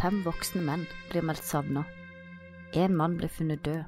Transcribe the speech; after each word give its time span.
Fem 0.00 0.22
voksne 0.24 0.62
menn 0.64 0.86
blir 1.10 1.24
meldt 1.28 1.44
savna. 1.44 1.82
En 2.72 2.94
mann 2.96 3.18
blir 3.20 3.28
funnet 3.28 3.60
død, 3.66 3.82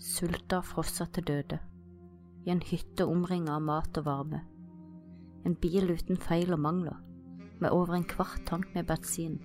sulta 0.00 0.62
og 0.62 0.64
frosset 0.64 1.10
til 1.12 1.26
døde, 1.28 1.58
i 2.46 2.54
en 2.54 2.62
hytte 2.64 3.04
omringa 3.04 3.58
av 3.58 3.66
mat 3.66 4.00
og 4.00 4.06
varme. 4.06 4.40
En 5.44 5.52
bil 5.60 5.92
uten 5.92 6.16
feil 6.16 6.54
og 6.56 6.62
mangler, 6.64 6.96
med 7.60 7.68
over 7.68 7.98
en 7.98 8.08
kvart 8.08 8.46
tank 8.48 8.72
med 8.72 8.88
bensin, 8.88 9.36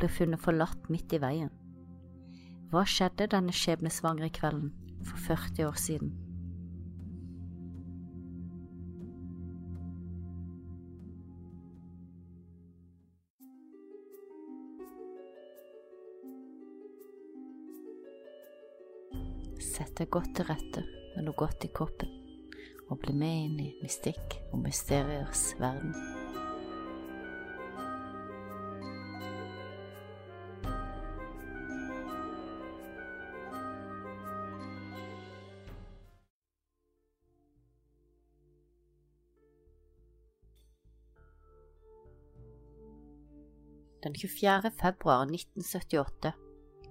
blir 0.00 0.10
funnet 0.10 0.42
forlatt 0.42 0.90
midt 0.90 1.14
i 1.14 1.22
veien. 1.22 1.54
Hva 2.74 2.82
skjedde 2.82 3.30
denne 3.30 3.54
skjebnesvangre 3.54 4.32
kvelden 4.34 4.74
for 5.06 5.30
40 5.30 5.68
år 5.68 5.78
siden? 5.78 6.10
Sett 19.80 19.94
deg 19.96 20.10
godt 20.12 20.34
til 20.36 20.44
rette 20.44 20.82
med 21.14 21.24
noe 21.24 21.32
godt 21.40 21.64
i 21.64 21.68
kroppen, 21.72 22.10
og 22.92 22.98
bli 23.00 23.14
med 23.16 23.36
inn 23.46 23.60
i 23.64 23.68
mystikk 23.80 24.34
og 24.52 24.58
mysteriers 24.60 25.54
verden. 25.56 25.94
Den 44.04 44.12
24. 44.12 44.74
februar 44.76 45.24
1978 45.24 46.36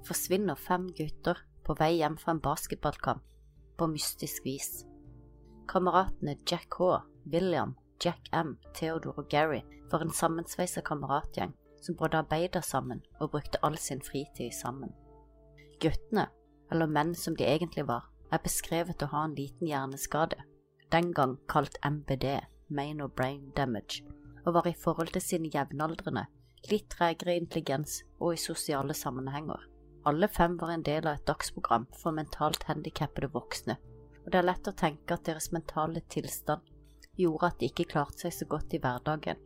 forsvinner 0.09 0.57
fem 0.57 0.89
gutter 0.97 1.45
på 1.69 1.75
vei 1.77 1.99
hjem 1.99 2.15
fra 2.17 2.33
en 2.33 2.41
basketballkamp 2.41 3.21
på 3.77 3.87
mystisk 3.87 4.45
vis. 4.45 4.85
Kameratene 5.69 6.33
Jack 6.49 6.73
H, 6.79 7.03
William, 7.29 7.75
Jack 8.01 8.29
M, 8.33 8.55
Theodor 8.73 9.19
og 9.21 9.29
Gary 9.29 9.61
var 9.91 10.01
en 10.01 10.13
sammensveisa 10.13 10.81
kameratgjeng 10.81 11.53
som 11.81 11.95
både 11.99 12.23
arbeida 12.23 12.63
sammen 12.65 13.03
og 13.19 13.35
brukte 13.35 13.61
all 13.61 13.77
sin 13.77 14.01
fritid 14.01 14.49
sammen. 14.57 14.95
Guttene, 15.79 16.25
eller 16.71 16.89
menn 16.89 17.13
som 17.15 17.37
de 17.37 17.45
egentlig 17.45 17.85
var, 17.87 18.09
er 18.33 18.41
beskrevet 18.41 19.05
å 19.05 19.13
ha 19.13 19.23
en 19.27 19.37
liten 19.37 19.69
hjerneskade, 19.69 20.41
den 20.89 21.13
gang 21.13 21.37
kalt 21.53 21.77
MBD, 21.85 22.39
Main 22.69 23.01
or 23.01 23.13
Brain 23.13 23.51
Damage, 23.57 24.01
og 24.45 24.55
var 24.57 24.67
i 24.67 24.73
forhold 24.73 25.13
til 25.13 25.21
sine 25.21 25.53
jevnaldrende 25.53 26.25
litt 26.71 26.89
tregere 26.97 27.37
i 27.37 27.43
intelligens 27.45 28.01
og 28.17 28.33
i 28.33 28.41
sosiale 28.41 28.97
sammenhenger. 28.97 29.69
Alle 30.09 30.27
fem 30.27 30.57
var 30.57 30.71
en 30.73 30.83
del 30.83 31.05
av 31.07 31.19
et 31.19 31.25
dagsprogram 31.29 31.83
for 31.93 32.15
mentalt 32.17 32.63
handikappede 32.65 33.27
voksne, 33.29 33.75
og 34.23 34.31
det 34.31 34.39
er 34.39 34.47
lett 34.47 34.69
å 34.71 34.73
tenke 34.73 35.13
at 35.13 35.27
deres 35.27 35.51
mentale 35.53 36.01
tilstand 36.09 36.65
gjorde 37.19 37.49
at 37.51 37.59
de 37.59 37.69
ikke 37.69 37.85
klarte 37.91 38.23
seg 38.23 38.33
så 38.33 38.47
godt 38.49 38.73
i 38.73 38.79
hverdagen. 38.81 39.37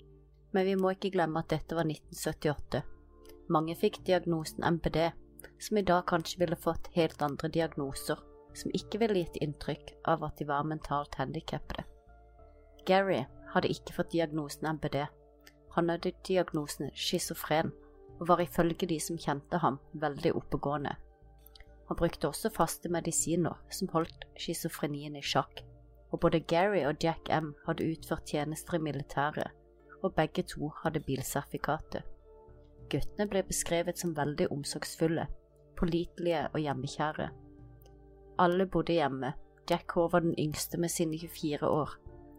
Men 0.55 0.67
vi 0.69 0.77
må 0.79 0.93
ikke 0.93 1.11
glemme 1.15 1.41
at 1.43 1.51
dette 1.51 1.75
var 1.75 1.89
1978. 1.89 2.83
Mange 3.51 3.75
fikk 3.75 3.99
diagnosen 4.07 4.63
MPD, 4.77 5.01
som 5.59 5.81
i 5.81 5.85
dag 5.89 6.05
kanskje 6.07 6.39
ville 6.45 6.59
fått 6.67 6.87
helt 6.95 7.25
andre 7.27 7.51
diagnoser, 7.51 8.21
som 8.55 8.71
ikke 8.77 9.01
ville 9.03 9.19
gitt 9.19 9.41
inntrykk 9.43 9.91
av 10.13 10.23
at 10.23 10.39
de 10.39 10.47
var 10.47 10.63
mentalt 10.69 11.19
handikappede. 11.19 11.83
Gary 12.87 13.25
hadde 13.51 13.73
ikke 13.75 13.97
fått 13.97 14.15
diagnosen 14.15 14.69
MPD, 14.77 15.01
han 15.75 15.89
hadde 15.89 16.15
diagnosen 16.23 16.93
schizofren, 16.95 17.73
og 18.19 18.27
var 18.27 18.41
ifølge 18.43 18.87
de 18.87 18.99
som 19.01 19.17
kjente 19.17 19.59
ham, 19.59 19.79
veldig 19.93 20.35
oppegående. 20.37 20.95
Han 21.87 21.99
brukte 21.99 22.27
også 22.27 22.49
faste 22.53 22.89
medisiner 22.89 23.59
som 23.71 23.89
holdt 23.93 24.25
schizofrenien 24.39 25.15
i 25.15 25.21
sjakk, 25.21 25.63
og 26.11 26.19
både 26.19 26.39
Gary 26.39 26.83
og 26.87 27.03
Jack 27.03 27.29
M 27.29 27.53
hadde 27.67 27.89
utført 27.91 28.29
tjenester 28.29 28.77
i 28.77 28.83
militæret, 28.83 29.51
og 30.03 30.15
begge 30.15 30.43
to 30.43 30.71
hadde 30.83 31.03
bilsertifikatet. 31.03 32.03
Guttene 32.91 33.27
ble 33.27 33.43
beskrevet 33.47 33.99
som 33.99 34.15
veldig 34.15 34.51
omsorgsfulle, 34.51 35.27
pålitelige 35.79 36.47
og 36.53 36.59
hjemmekjære. 36.59 37.29
Alle 38.39 38.67
bodde 38.67 38.93
hjemme, 38.93 39.33
Jack 39.69 39.95
H 39.95 40.07
var 40.11 40.19
den 40.19 40.35
yngste 40.39 40.77
med 40.77 40.89
sine 40.89 41.17
24 41.17 41.67
år, 41.67 41.95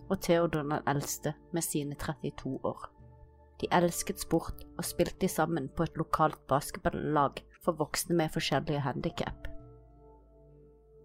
og 0.09 0.21
Theodor 0.21 0.63
den 0.63 0.79
eldste 0.87 1.35
med 1.53 1.63
sine 1.63 1.95
32 1.95 2.59
år. 2.65 2.94
De 3.61 3.71
elsket 3.71 4.21
sport 4.25 4.65
og 4.77 4.85
spilte 4.87 5.29
sammen 5.31 5.69
på 5.71 5.87
et 5.87 5.99
lokalt 6.01 6.41
basketballag 6.51 7.43
for 7.65 7.79
voksne 7.79 8.17
med 8.19 8.33
forskjellige 8.35 8.83
handikap. 8.85 9.49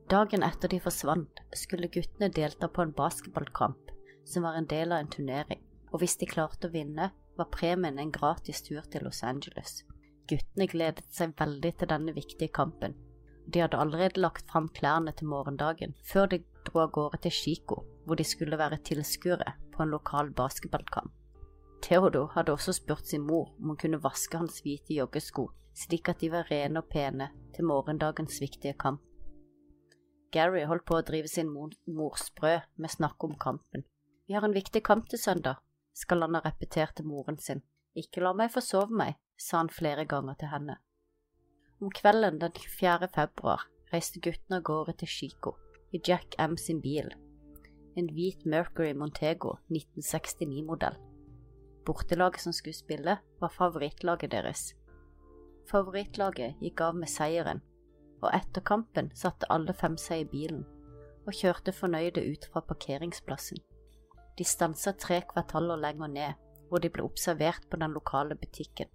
Dagen 0.09 0.41
etter 0.41 0.71
de 0.71 0.79
forsvant, 0.81 1.43
skulle 1.53 1.91
guttene 1.93 2.31
delta 2.33 2.67
på 2.67 2.81
en 2.81 2.95
basketballkamp 2.97 3.91
som 4.25 4.45
var 4.45 4.57
en 4.57 4.67
del 4.69 4.91
av 4.91 5.03
en 5.03 5.11
turnering, 5.13 5.61
og 5.93 6.01
hvis 6.01 6.17
de 6.21 6.29
klarte 6.29 6.69
å 6.69 6.73
vinne, 6.73 7.11
var 7.37 7.51
premien 7.53 7.99
en 8.01 8.11
gratis 8.13 8.61
tur 8.66 8.81
til 8.91 9.05
Los 9.05 9.21
Angeles. 9.23 9.83
Guttene 10.29 10.67
gledet 10.69 11.05
seg 11.13 11.33
veldig 11.39 11.71
til 11.77 11.89
denne 11.89 12.13
viktige 12.13 12.51
kampen. 12.53 12.97
De 13.49 13.63
hadde 13.63 13.79
allerede 13.81 14.21
lagt 14.21 14.49
fram 14.51 14.67
klærne 14.69 15.13
til 15.17 15.29
morgendagen, 15.31 15.95
før 16.05 16.29
de 16.33 16.43
dro 16.67 16.83
av 16.83 16.91
gårde 16.93 17.21
til 17.23 17.33
Chico, 17.33 17.79
hvor 18.05 18.19
de 18.19 18.25
skulle 18.27 18.59
være 18.59 18.81
tilskuere 18.85 19.55
på 19.73 19.85
en 19.85 19.93
lokal 19.95 20.29
basketballkamp. 20.37 21.13
Theodor 21.81 22.31
hadde 22.35 22.51
også 22.51 22.73
spurt 22.75 23.07
sin 23.07 23.22
mor 23.25 23.53
om 23.59 23.72
hun 23.72 23.78
kunne 23.79 24.01
vaske 24.03 24.38
hans 24.38 24.59
hvite 24.63 24.94
joggesko, 24.94 25.50
slik 25.75 26.09
at 26.12 26.19
de 26.22 26.31
var 26.31 26.50
rene 26.51 26.81
og 26.81 26.90
pene 26.91 27.29
til 27.56 27.66
morgendagens 27.66 28.41
viktige 28.41 28.75
kamp. 28.79 29.01
Gary 30.31 30.66
holdt 30.69 30.85
på 30.85 31.00
å 31.00 31.06
drive 31.06 31.29
sin 31.31 31.50
mors 31.50 32.28
brød 32.38 32.67
med 32.78 32.94
snakk 32.94 33.23
om 33.25 33.34
kampen. 33.40 33.85
Vi 34.28 34.35
har 34.38 34.45
en 34.45 34.53
viktig 34.53 34.84
kamp 34.85 35.07
til 35.09 35.22
søndag, 35.22 35.57
skal 35.94 36.22
han 36.22 36.38
ha 36.38 36.44
repetert 36.45 36.95
til 36.97 37.07
moren 37.09 37.40
sin. 37.41 37.63
Ikke 37.97 38.22
la 38.22 38.35
meg 38.38 38.51
forsove 38.53 38.94
meg, 38.94 39.17
sa 39.40 39.63
han 39.63 39.73
flere 39.73 40.06
ganger 40.06 40.38
til 40.38 40.51
henne. 40.53 40.78
Om 41.81 41.90
kvelden 41.96 42.38
den 42.44 42.53
24. 42.53 43.09
februar 43.16 43.66
reiste 43.94 44.22
guttene 44.22 44.59
av 44.59 44.67
gårde 44.69 45.00
til 45.00 45.09
Chico 45.09 45.56
i 45.96 46.01
Jack 46.06 46.35
M 46.38 46.57
sin 46.61 46.81
bil, 46.84 47.09
en 47.97 48.09
hvit 48.13 48.46
Mercury 48.46 48.94
Montego 48.94 49.56
1969-modell. 49.72 51.00
Bortelaget 51.85 52.44
som 52.44 52.53
skulle 52.53 52.78
spille, 52.78 53.17
var 53.40 53.53
favorittlaget 53.53 54.31
deres. 54.31 54.73
Favorittlaget 55.69 56.59
gikk 56.63 56.81
av 56.81 56.97
med 56.97 57.09
seieren, 57.09 57.62
og 58.22 58.34
etter 58.34 58.66
kampen 58.66 59.12
satte 59.16 59.47
alle 59.53 59.73
fem 59.73 59.95
seg 59.97 60.25
i 60.25 60.29
bilen 60.29 60.66
og 61.29 61.35
kjørte 61.35 61.73
fornøyde 61.75 62.23
ut 62.25 62.47
fra 62.50 62.62
parkeringsplassen. 62.66 63.59
De 64.38 64.45
stansa 64.47 64.95
tre 64.97 65.19
kvartaler 65.29 65.78
lenger 65.78 66.09
ned, 66.09 66.38
hvor 66.69 66.81
de 66.81 66.90
ble 66.90 67.06
observert 67.06 67.66
på 67.69 67.78
den 67.81 67.94
lokale 67.94 68.38
butikken. 68.40 68.90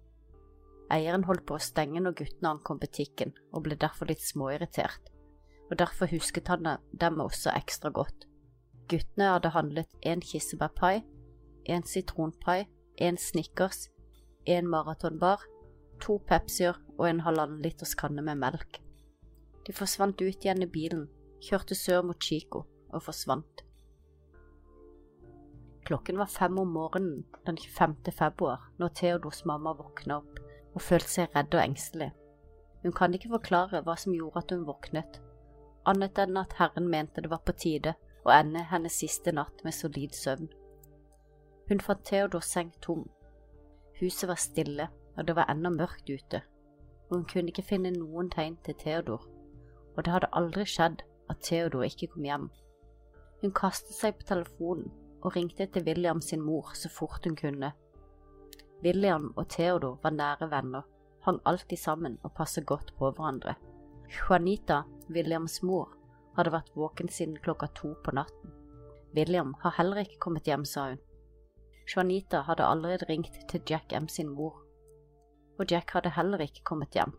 Eieren 0.91 1.25
holdt 1.25 1.45
på 1.47 1.55
å 1.55 1.63
stenge 1.63 2.01
når 2.01 2.17
guttene 2.19 2.51
ankom 2.51 2.79
butikken, 2.81 3.33
og 3.53 3.65
ble 3.65 3.77
derfor 3.79 4.09
litt 4.11 4.23
småirritert, 4.25 5.11
og 5.69 5.77
derfor 5.79 6.11
husket 6.11 6.51
han 6.51 6.67
dem 6.91 7.21
også 7.23 7.53
ekstra 7.55 7.89
godt. 7.89 8.27
Guttene 8.91 9.31
hadde 9.33 9.53
handlet 9.55 9.95
en 10.05 10.21
kirsebærpai, 10.21 11.01
en 11.73 11.87
sitronpai 11.87 12.65
en 12.97 13.17
Snickers, 13.17 13.89
en 14.45 14.67
maratonbar, 14.69 15.43
to 16.01 16.17
Pepsier 16.27 16.77
og 16.97 17.07
en 17.09 17.21
halvannen 17.25 17.61
liters 17.63 17.95
kanne 17.97 18.23
med 18.25 18.39
melk. 18.39 18.79
De 19.65 19.73
forsvant 19.73 20.21
ut 20.21 20.45
igjen 20.45 20.63
i 20.63 20.69
bilen, 20.69 21.07
kjørte 21.43 21.75
sør 21.77 22.03
mot 22.05 22.21
Chico 22.21 22.65
og 22.91 23.03
forsvant. 23.03 23.63
Klokken 25.85 26.17
var 26.17 26.29
fem 26.31 26.57
om 26.57 26.71
morgenen 26.73 27.25
den 27.45 27.57
25. 27.61 28.11
februar 28.11 28.63
når 28.81 28.93
Theodors 28.97 29.43
mamma 29.45 29.75
våkna 29.77 30.17
opp 30.23 30.39
og 30.73 30.81
følte 30.81 31.11
seg 31.11 31.35
redd 31.35 31.53
og 31.53 31.61
engstelig. 31.61 32.09
Hun 32.81 32.93
kan 32.93 33.13
ikke 33.13 33.31
forklare 33.35 33.81
hva 33.85 33.95
som 33.97 34.13
gjorde 34.13 34.41
at 34.41 34.53
hun 34.53 34.65
våknet, 34.65 35.19
annet 35.85 36.17
enn 36.21 36.37
at 36.41 36.57
Herren 36.57 36.89
mente 36.89 37.21
det 37.21 37.29
var 37.31 37.43
på 37.45 37.53
tide 37.57 37.93
å 38.25 38.33
ende 38.33 38.65
hennes 38.71 38.97
siste 38.97 39.33
natt 39.33 39.61
med 39.65 39.77
solid 39.77 40.17
søvn. 40.17 40.49
Hun 41.69 41.79
fant 41.81 42.05
Theodors 42.05 42.51
seng 42.51 42.73
tom. 42.81 43.07
Huset 43.99 44.29
var 44.29 44.41
stille, 44.41 44.89
og 45.17 45.27
det 45.27 45.35
var 45.35 45.49
ennå 45.49 45.71
mørkt 45.73 46.09
ute, 46.09 46.41
hun 47.09 47.25
kunne 47.29 47.51
ikke 47.51 47.65
finne 47.65 47.91
noen 47.93 48.31
tegn 48.33 48.57
til 48.65 48.77
Theodor, 48.81 49.25
og 49.95 50.05
det 50.05 50.13
hadde 50.13 50.31
aldri 50.33 50.65
skjedd 50.65 51.03
at 51.29 51.41
Theodor 51.45 51.85
ikke 51.85 52.09
kom 52.13 52.25
hjem. 52.25 52.47
Hun 53.41 53.53
kastet 53.53 53.93
seg 53.93 54.17
på 54.17 54.25
telefonen 54.31 54.89
og 55.21 55.35
ringte 55.35 55.67
til 55.69 55.85
William 55.85 56.21
sin 56.21 56.41
mor 56.41 56.73
så 56.77 56.89
fort 56.89 57.25
hun 57.25 57.37
kunne. 57.37 57.71
William 58.83 59.31
og 59.35 59.47
Theodor 59.53 59.99
var 60.03 60.17
nære 60.17 60.49
venner, 60.51 60.85
hang 61.25 61.39
alltid 61.45 61.77
sammen 61.77 62.17
og 62.23 62.33
passet 62.37 62.65
godt 62.65 62.93
på 62.97 63.11
hverandre. 63.11 63.55
Juanita, 64.09 64.83
Williams 65.09 65.61
mor, 65.63 65.93
hadde 66.37 66.53
vært 66.53 66.73
våken 66.75 67.09
siden 67.09 67.37
klokka 67.41 67.69
to 67.77 67.93
på 68.03 68.13
natten. 68.17 68.53
William 69.15 69.53
har 69.61 69.77
heller 69.77 70.03
ikke 70.03 70.19
kommet 70.19 70.49
hjem, 70.49 70.65
sa 70.65 70.89
hun. 70.89 71.01
Juanita 71.85 72.41
hadde 72.47 72.65
allerede 72.65 73.05
ringt 73.09 73.35
til 73.49 73.61
Jack 73.69 73.93
M 73.93 74.07
sin 74.07 74.29
mor. 74.29 74.61
og 75.59 75.71
Jack 75.71 75.91
hadde 75.95 76.11
heller 76.11 76.41
ikke 76.43 76.63
kommet 76.67 76.93
hjem. 76.93 77.13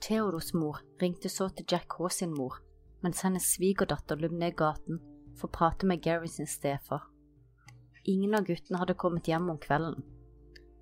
Theodos 0.00 0.54
mor 0.54 0.80
ringte 1.02 1.28
så 1.28 1.48
til 1.48 1.66
Jack 1.70 1.92
H 1.98 2.08
sin 2.10 2.34
mor, 2.34 2.54
mens 3.02 3.20
hennes 3.22 3.44
svigerdatter 3.54 4.16
løp 4.16 4.32
ned 4.32 4.56
gaten 4.56 5.00
for 5.36 5.48
å 5.48 5.56
prate 5.58 5.86
med 5.86 6.02
Gary 6.02 6.30
sin 6.32 6.46
stefar. 6.46 7.04
Ingen 8.08 8.34
av 8.38 8.46
guttene 8.48 8.80
hadde 8.80 8.96
kommet 8.96 9.28
hjem 9.28 9.50
om 9.52 9.58
kvelden, 9.60 10.04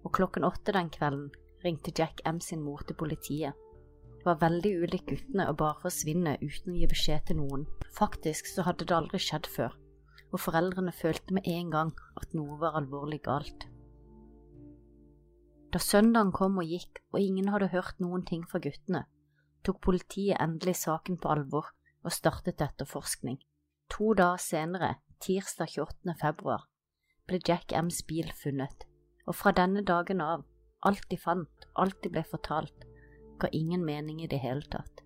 og 0.05 0.13
klokken 0.15 0.47
åtte 0.47 0.77
den 0.77 0.93
kvelden 0.95 1.31
ringte 1.65 1.95
Jack 1.97 2.21
M 2.25 2.41
sin 2.41 2.63
mor 2.63 2.85
til 2.87 2.95
politiet. 2.95 3.57
Det 4.19 4.29
var 4.29 4.39
veldig 4.43 4.73
ulikt 4.83 5.11
guttene 5.11 5.49
å 5.51 5.57
bare 5.59 5.81
forsvinne 5.83 6.37
uten 6.43 6.73
å 6.73 6.79
gi 6.79 6.87
beskjed 6.91 7.27
til 7.27 7.41
noen. 7.41 7.67
Faktisk 7.99 8.47
så 8.51 8.63
hadde 8.67 8.87
det 8.87 8.95
aldri 8.95 9.19
skjedd 9.23 9.47
før, 9.51 9.75
og 10.33 10.43
foreldrene 10.43 10.93
følte 10.93 11.35
med 11.37 11.47
en 11.49 11.71
gang 11.71 11.93
at 12.21 12.35
noe 12.35 12.59
var 12.61 12.79
alvorlig 12.79 13.23
galt. 13.25 13.69
Da 15.73 15.81
søndagen 15.83 16.33
kom 16.33 16.59
og 16.63 16.71
gikk 16.71 17.03
og 17.13 17.21
ingen 17.21 17.51
hadde 17.53 17.73
hørt 17.73 17.99
noen 18.01 18.25
ting 18.27 18.47
fra 18.49 18.61
guttene, 18.63 19.05
tok 19.67 19.81
politiet 19.85 20.39
endelig 20.41 20.77
saken 20.83 21.19
på 21.21 21.31
alvor 21.33 21.73
og 22.07 22.15
startet 22.15 22.63
etterforskning. 22.63 23.39
To 23.93 24.15
dager 24.19 24.43
senere, 24.43 24.95
tirsdag 25.23 25.75
28. 25.75 26.15
februar, 26.21 26.67
ble 27.27 27.41
Jack 27.47 27.75
M's 27.75 28.03
bil 28.07 28.31
funnet, 28.43 28.87
og 29.27 29.35
fra 29.35 29.53
denne 29.55 29.83
dagen 29.87 30.23
av, 30.23 30.45
alt 30.87 31.07
de 31.11 31.19
fant, 31.19 31.67
alt 31.75 31.99
de 32.05 32.11
ble 32.15 32.23
fortalt, 32.27 32.87
ga 33.39 33.51
ingen 33.53 33.85
mening 33.85 34.23
i 34.23 34.31
det 34.31 34.41
hele 34.43 34.65
tatt. 34.71 35.03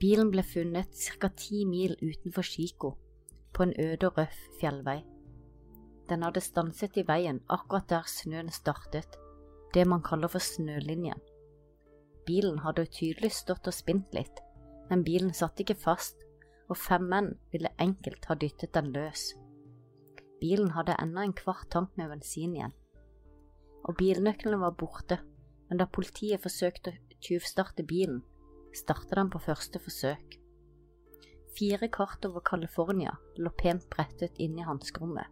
Bilen 0.00 0.30
ble 0.30 0.42
funnet 0.46 0.94
ca. 1.20 1.30
ti 1.30 1.64
mil 1.64 1.96
utenfor 2.02 2.42
Chico, 2.42 2.94
på 3.54 3.64
en 3.64 3.74
øde 3.80 4.08
og 4.10 4.18
røff 4.18 4.40
fjellvei. 4.60 5.00
Den 6.08 6.24
hadde 6.26 6.42
stanset 6.44 6.98
i 7.00 7.06
veien 7.08 7.40
akkurat 7.48 7.88
der 7.88 8.08
snøen 8.10 8.50
startet, 8.52 9.16
det 9.74 9.86
man 9.88 10.02
kaller 10.02 10.28
for 10.28 10.42
snølinjen. 10.42 11.20
Bilen 12.26 12.60
hadde 12.64 12.86
tydelig 12.88 13.32
stått 13.38 13.68
og 13.68 13.76
spint 13.76 14.12
litt, 14.16 14.42
men 14.90 15.04
bilen 15.04 15.32
satt 15.34 15.60
ikke 15.60 15.78
fast, 15.80 16.20
og 16.68 16.80
fem 16.80 17.08
menn 17.08 17.34
ville 17.52 17.72
enkelt 17.80 18.28
ha 18.28 18.36
dyttet 18.36 18.74
den 18.76 18.92
løs. 18.92 19.32
Bilen 20.40 20.72
hadde 20.76 20.96
ennå 21.00 21.24
en 21.24 21.36
kvart 21.36 21.70
tank 21.72 21.96
med 21.96 22.10
bensin 22.12 22.56
igjen, 22.56 22.76
og 23.84 23.96
bilnøklene 24.00 24.60
var 24.60 24.76
borte, 24.80 25.20
men 25.68 25.80
da 25.80 25.88
politiet 25.88 26.42
forsøkte 26.44 26.94
å 26.94 27.18
tyvstarte 27.24 27.84
bilen, 27.88 28.22
startet 28.76 29.16
den 29.16 29.30
på 29.32 29.40
første 29.40 29.80
forsøk. 29.80 30.38
Fire 31.54 31.88
kart 31.88 32.26
over 32.26 32.42
California 32.44 33.14
lå 33.38 33.50
pent 33.62 33.88
brettet 33.90 34.42
inne 34.42 34.62
i 34.62 34.68
hanskerommet 34.68 35.30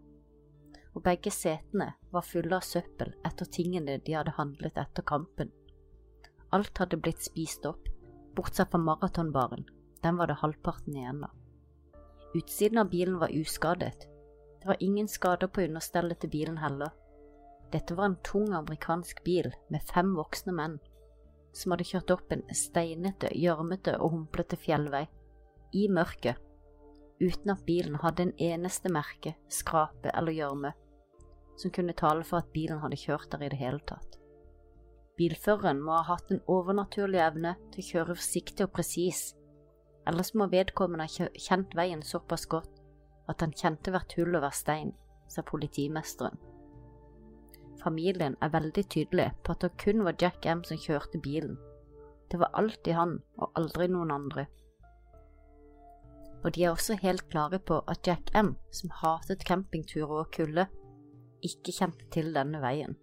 og 0.92 1.04
begge 1.06 1.32
setene 1.32 1.92
var 2.12 2.26
fulle 2.26 2.56
av 2.58 2.64
søppel 2.66 3.14
etter 3.26 3.48
tingene 3.56 3.98
de 4.04 4.16
hadde 4.16 4.34
handlet 4.36 4.78
etter 4.80 5.04
kampen. 5.08 5.50
Alt 6.52 6.78
hadde 6.82 7.00
blitt 7.00 7.24
spist 7.24 7.64
opp, 7.68 7.86
bortsett 8.36 8.72
fra 8.72 8.80
maratonbaren, 8.80 9.64
den 10.04 10.18
var 10.18 10.28
det 10.28 10.40
halvparten 10.42 10.96
igjen 10.96 11.24
av. 11.24 11.32
Utsiden 12.36 12.80
av 12.80 12.90
bilen 12.92 13.18
var 13.20 13.32
uskadet, 13.32 14.08
det 14.60 14.68
var 14.68 14.80
ingen 14.84 15.08
skader 15.08 15.48
på 15.48 15.64
understellet 15.64 16.20
til 16.20 16.32
bilen 16.32 16.58
heller. 16.60 16.92
Dette 17.72 17.96
var 17.96 18.10
en 18.10 18.20
tung 18.24 18.52
amerikansk 18.54 19.24
bil 19.24 19.48
med 19.72 19.84
fem 19.88 20.12
voksne 20.16 20.52
menn, 20.56 20.78
som 21.56 21.72
hadde 21.72 21.88
kjørt 21.88 22.12
opp 22.12 22.32
en 22.32 22.44
steinete, 22.56 23.32
gjørmete 23.36 23.96
og 23.98 24.12
humplete 24.12 24.60
fjellvei, 24.60 25.06
i 25.72 25.88
mørket, 25.88 26.38
uten 27.22 27.54
at 27.54 27.66
bilen 27.66 27.98
hadde 28.02 28.28
en 28.28 28.36
eneste 28.52 28.92
merke, 28.92 29.36
skrape 29.48 30.10
eller 30.14 30.34
gjørme 30.36 30.72
som 31.56 31.70
kunne 31.70 31.92
tale 31.92 32.24
for 32.24 32.42
at 32.42 32.52
bilen 32.54 32.80
hadde 32.82 32.98
kjørt 32.98 33.30
der 33.32 33.46
i 33.46 33.50
det 33.52 33.60
hele 33.60 33.80
tatt. 33.88 34.18
Bilføreren 35.18 35.82
må 35.84 35.94
ha 35.98 36.14
hatt 36.14 36.30
en 36.32 36.42
overnaturlig 36.50 37.20
evne 37.22 37.54
til 37.72 37.82
å 37.82 37.88
kjøre 37.90 38.16
forsiktig 38.16 38.66
og 38.66 38.72
presis, 38.78 39.32
ellers 40.08 40.32
må 40.34 40.48
vedkommende 40.50 41.06
ha 41.06 41.28
kjent 41.46 41.76
veien 41.78 42.02
såpass 42.02 42.48
godt 42.50 42.80
at 43.30 43.44
han 43.44 43.52
kjente 43.54 43.92
hvert 43.94 44.16
hull 44.18 44.34
og 44.34 44.42
hver 44.42 44.56
stein, 44.56 44.96
sa 45.30 45.44
politimesteren. 45.46 46.40
Familien 47.82 48.34
er 48.42 48.50
veldig 48.52 48.82
tydelig 48.94 49.28
på 49.42 49.54
at 49.54 49.62
det 49.64 49.76
kun 49.80 50.02
var 50.06 50.18
Jack 50.20 50.46
M 50.46 50.62
som 50.66 50.78
kjørte 50.78 51.20
bilen. 51.22 51.56
Det 52.30 52.40
var 52.40 52.52
alltid 52.58 52.94
han, 52.96 53.16
og 53.38 53.58
aldri 53.58 53.88
noen 53.90 54.12
andre. 54.14 54.46
Og 56.42 56.54
de 56.54 56.64
er 56.64 56.72
også 56.72 56.96
helt 57.02 57.28
klare 57.30 57.60
på 57.62 57.78
at 57.88 58.06
Jack 58.06 58.32
M, 58.34 58.54
som 58.74 58.92
hatet 59.02 59.44
campingturer 59.46 60.24
og 60.24 60.32
kulde, 60.34 60.66
ikke 61.42 61.74
kjente 61.74 62.08
til 62.14 62.32
denne 62.34 62.60
veien. 62.62 62.96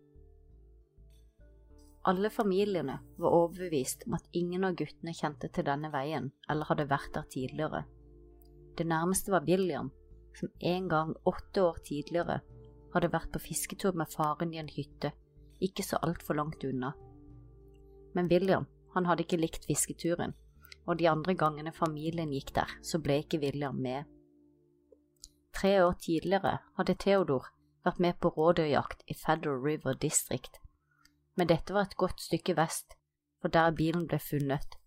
Alle 2.08 2.32
familiene 2.32 2.98
var 3.20 3.36
overbevist 3.36 4.06
om 4.08 4.16
at 4.18 4.28
ingen 4.34 4.64
av 4.64 4.76
guttene 4.80 5.14
kjente 5.16 5.50
til 5.54 5.68
denne 5.68 5.92
veien 5.94 6.32
eller 6.50 6.68
hadde 6.70 6.88
vært 6.90 7.12
der 7.16 7.28
tidligere. 7.32 7.84
Det 8.80 8.88
nærmeste 8.88 9.32
var 9.32 9.48
William, 9.48 9.92
som 10.36 10.52
en 10.60 10.88
gang 10.90 11.16
åtte 11.28 11.64
år 11.64 11.82
tidligere 11.86 12.40
hadde 12.94 13.12
vært 13.14 13.34
på 13.34 13.44
fisketur 13.44 13.98
med 14.00 14.12
faren 14.12 14.54
i 14.56 14.62
en 14.62 14.72
hytte 14.72 15.12
ikke 15.60 15.84
så 15.84 16.00
altfor 16.04 16.38
langt 16.40 16.64
unna. 16.64 16.94
Men 18.16 18.30
William, 18.32 18.66
han 18.96 19.06
hadde 19.06 19.26
ikke 19.26 19.40
likt 19.40 19.68
fisketuren, 19.68 20.34
og 20.90 20.98
de 20.98 21.10
andre 21.10 21.36
gangene 21.38 21.72
familien 21.76 22.32
gikk 22.34 22.56
der, 22.56 22.72
så 22.82 22.98
ble 22.98 23.22
ikke 23.22 23.40
William 23.44 23.78
med. 23.78 24.10
Tre 25.54 25.76
år 25.86 25.96
tidligere 26.02 26.58
hadde 26.80 26.98
Theodor 27.04 27.50
vært 27.86 28.02
med 28.02 28.18
på 28.22 28.32
rådyrjakt 28.34 29.06
i 29.08 29.16
Federal 29.18 29.62
River 29.62 29.94
District, 30.02 30.60
men 31.38 31.50
dette 31.50 31.74
var 31.74 31.88
et 31.88 31.98
godt 31.98 32.22
stykke 32.22 32.58
vest, 32.58 32.98
for 33.42 33.54
der 33.54 33.76
bilen 33.76 34.08
ble 34.10 34.20
funnet. 34.20 34.80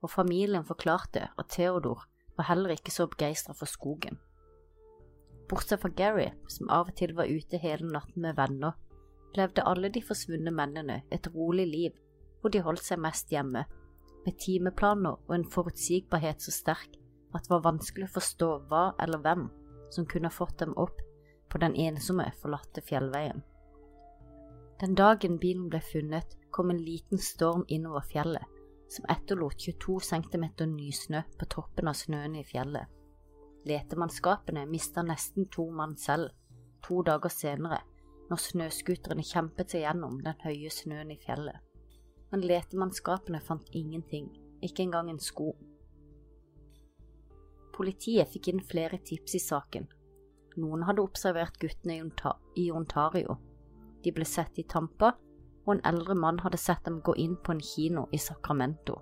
Og 0.00 0.10
familien 0.10 0.64
forklarte 0.64 1.28
at 1.38 1.52
Theodor 1.52 2.06
var 2.36 2.48
heller 2.50 2.74
ikke 2.74 2.94
så 2.94 3.06
begeistra 3.06 3.54
for 3.54 3.68
skogen. 3.70 4.18
Bortsett 5.48 5.80
fra 5.80 5.92
Gary, 5.94 6.30
som 6.48 6.70
av 6.70 6.90
og 6.90 6.96
til 6.98 7.14
var 7.14 7.30
ute 7.30 7.60
hele 7.62 7.86
natten 7.92 8.22
med 8.22 8.36
venner, 8.36 8.74
levde 9.36 9.64
alle 9.68 9.92
de 9.92 10.02
forsvunne 10.02 10.50
mennene 10.50 11.02
et 11.12 11.28
rolig 11.34 11.66
liv 11.68 11.96
hvor 12.40 12.52
de 12.52 12.62
holdt 12.62 12.84
seg 12.84 13.00
mest 13.02 13.30
hjemme, 13.32 13.64
med 14.26 14.38
timeplaner 14.42 15.16
og 15.16 15.34
en 15.34 15.46
forutsigbarhet 15.50 16.42
så 16.42 16.54
sterk 16.54 16.96
at 17.34 17.44
det 17.46 17.52
var 17.52 17.66
vanskelig 17.66 18.08
å 18.08 18.16
forstå 18.16 18.48
hva 18.70 18.86
eller 19.02 19.22
hvem 19.22 19.46
som 19.94 20.08
kunne 20.10 20.32
fått 20.34 20.58
dem 20.62 20.74
opp 20.76 21.00
på 21.52 21.60
den 21.62 21.76
ensomme, 21.78 22.26
forlatte 22.42 22.82
fjellveien. 22.82 23.42
Den 24.80 24.96
dagen 24.98 25.38
bilen 25.40 25.70
ble 25.72 25.80
funnet, 25.80 26.34
kom 26.50 26.70
en 26.70 26.82
liten 26.82 27.20
storm 27.22 27.64
innover 27.68 28.04
fjellet, 28.10 28.44
som 28.92 29.06
etterlot 29.12 29.60
22 29.60 30.00
cm 30.08 30.46
nysnø 30.72 31.22
på 31.38 31.48
toppen 31.52 31.88
av 31.88 31.96
snøen 31.96 32.36
i 32.36 32.44
fjellet. 32.44 32.88
Letemannskapene 33.66 34.66
mista 34.70 35.02
nesten 35.02 35.48
to 35.52 35.68
mann 35.70 35.96
selv, 35.96 36.30
to 36.84 37.02
dager 37.06 37.32
senere, 37.32 37.80
når 38.30 38.42
snøskuterne 38.42 39.24
kjempet 39.26 39.72
seg 39.72 39.86
gjennom 39.86 40.20
den 40.22 40.38
høye 40.44 40.70
snøen 40.72 41.12
i 41.14 41.18
fjellet. 41.22 41.62
Men 42.32 42.44
letemannskapene 42.46 43.40
fant 43.40 43.68
ingenting, 43.72 44.30
ikke 44.62 44.82
engang 44.86 45.10
en 45.10 45.22
sko. 45.22 45.52
Politiet 47.76 48.32
fikk 48.32 48.48
inn 48.50 48.62
flere 48.64 48.98
tips 49.04 49.36
i 49.36 49.42
saken, 49.42 49.86
noen 50.56 50.86
hadde 50.88 51.04
observert 51.04 51.58
guttene 51.60 51.98
i 52.56 52.70
Ontario. 52.72 53.36
De 54.02 54.12
ble 54.16 54.24
sett 54.24 54.58
i 54.58 54.64
Tampa, 54.64 55.12
og 55.66 55.74
en 55.74 55.84
eldre 55.90 56.14
mann 56.16 56.40
hadde 56.40 56.60
sett 56.62 56.84
dem 56.86 57.02
gå 57.04 57.14
inn 57.20 57.36
på 57.36 57.52
en 57.52 57.60
kino 57.60 58.06
i 58.12 58.18
Sacramento. 58.22 59.00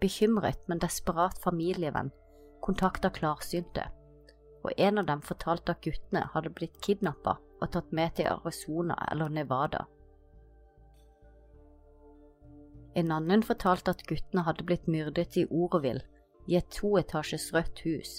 Bekymret, 0.00 0.62
men 0.68 0.80
desperat 0.80 1.36
familievenn 1.44 2.12
kontakta 2.60 3.10
klarsynte, 3.10 3.86
og 4.64 4.72
en 4.76 5.00
av 5.00 5.06
dem 5.08 5.22
fortalte 5.24 5.74
at 5.74 5.84
guttene 5.84 6.26
hadde 6.34 6.52
blitt 6.56 6.76
kidnappa 6.84 7.38
og 7.60 7.72
tatt 7.72 7.92
med 7.96 8.14
til 8.16 8.28
Arizona 8.30 8.96
eller 9.10 9.32
Nevada. 9.32 9.86
En 12.98 13.12
annen 13.14 13.42
fortalte 13.46 13.92
at 13.94 14.02
guttene 14.08 14.42
hadde 14.46 14.64
blitt 14.66 14.88
myrdet 14.90 15.36
i 15.38 15.46
Oroville, 15.46 16.02
i 16.50 16.56
et 16.58 16.70
toetasjes 16.74 17.52
rødt 17.54 17.84
hus, 17.86 18.16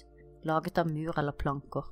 laget 0.47 0.79
av 0.79 0.87
mur 0.87 1.17
eller 1.19 1.35
planker. 1.35 1.89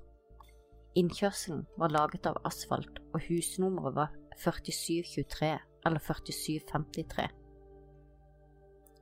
Innkjørselen 1.00 1.66
var 1.78 1.92
laget 1.92 2.30
av 2.30 2.40
asfalt, 2.48 3.02
og 3.14 3.26
husnummeret 3.28 3.98
var 3.98 4.16
4723 4.40 5.52
eller 5.86 6.00
4753. 6.00 7.28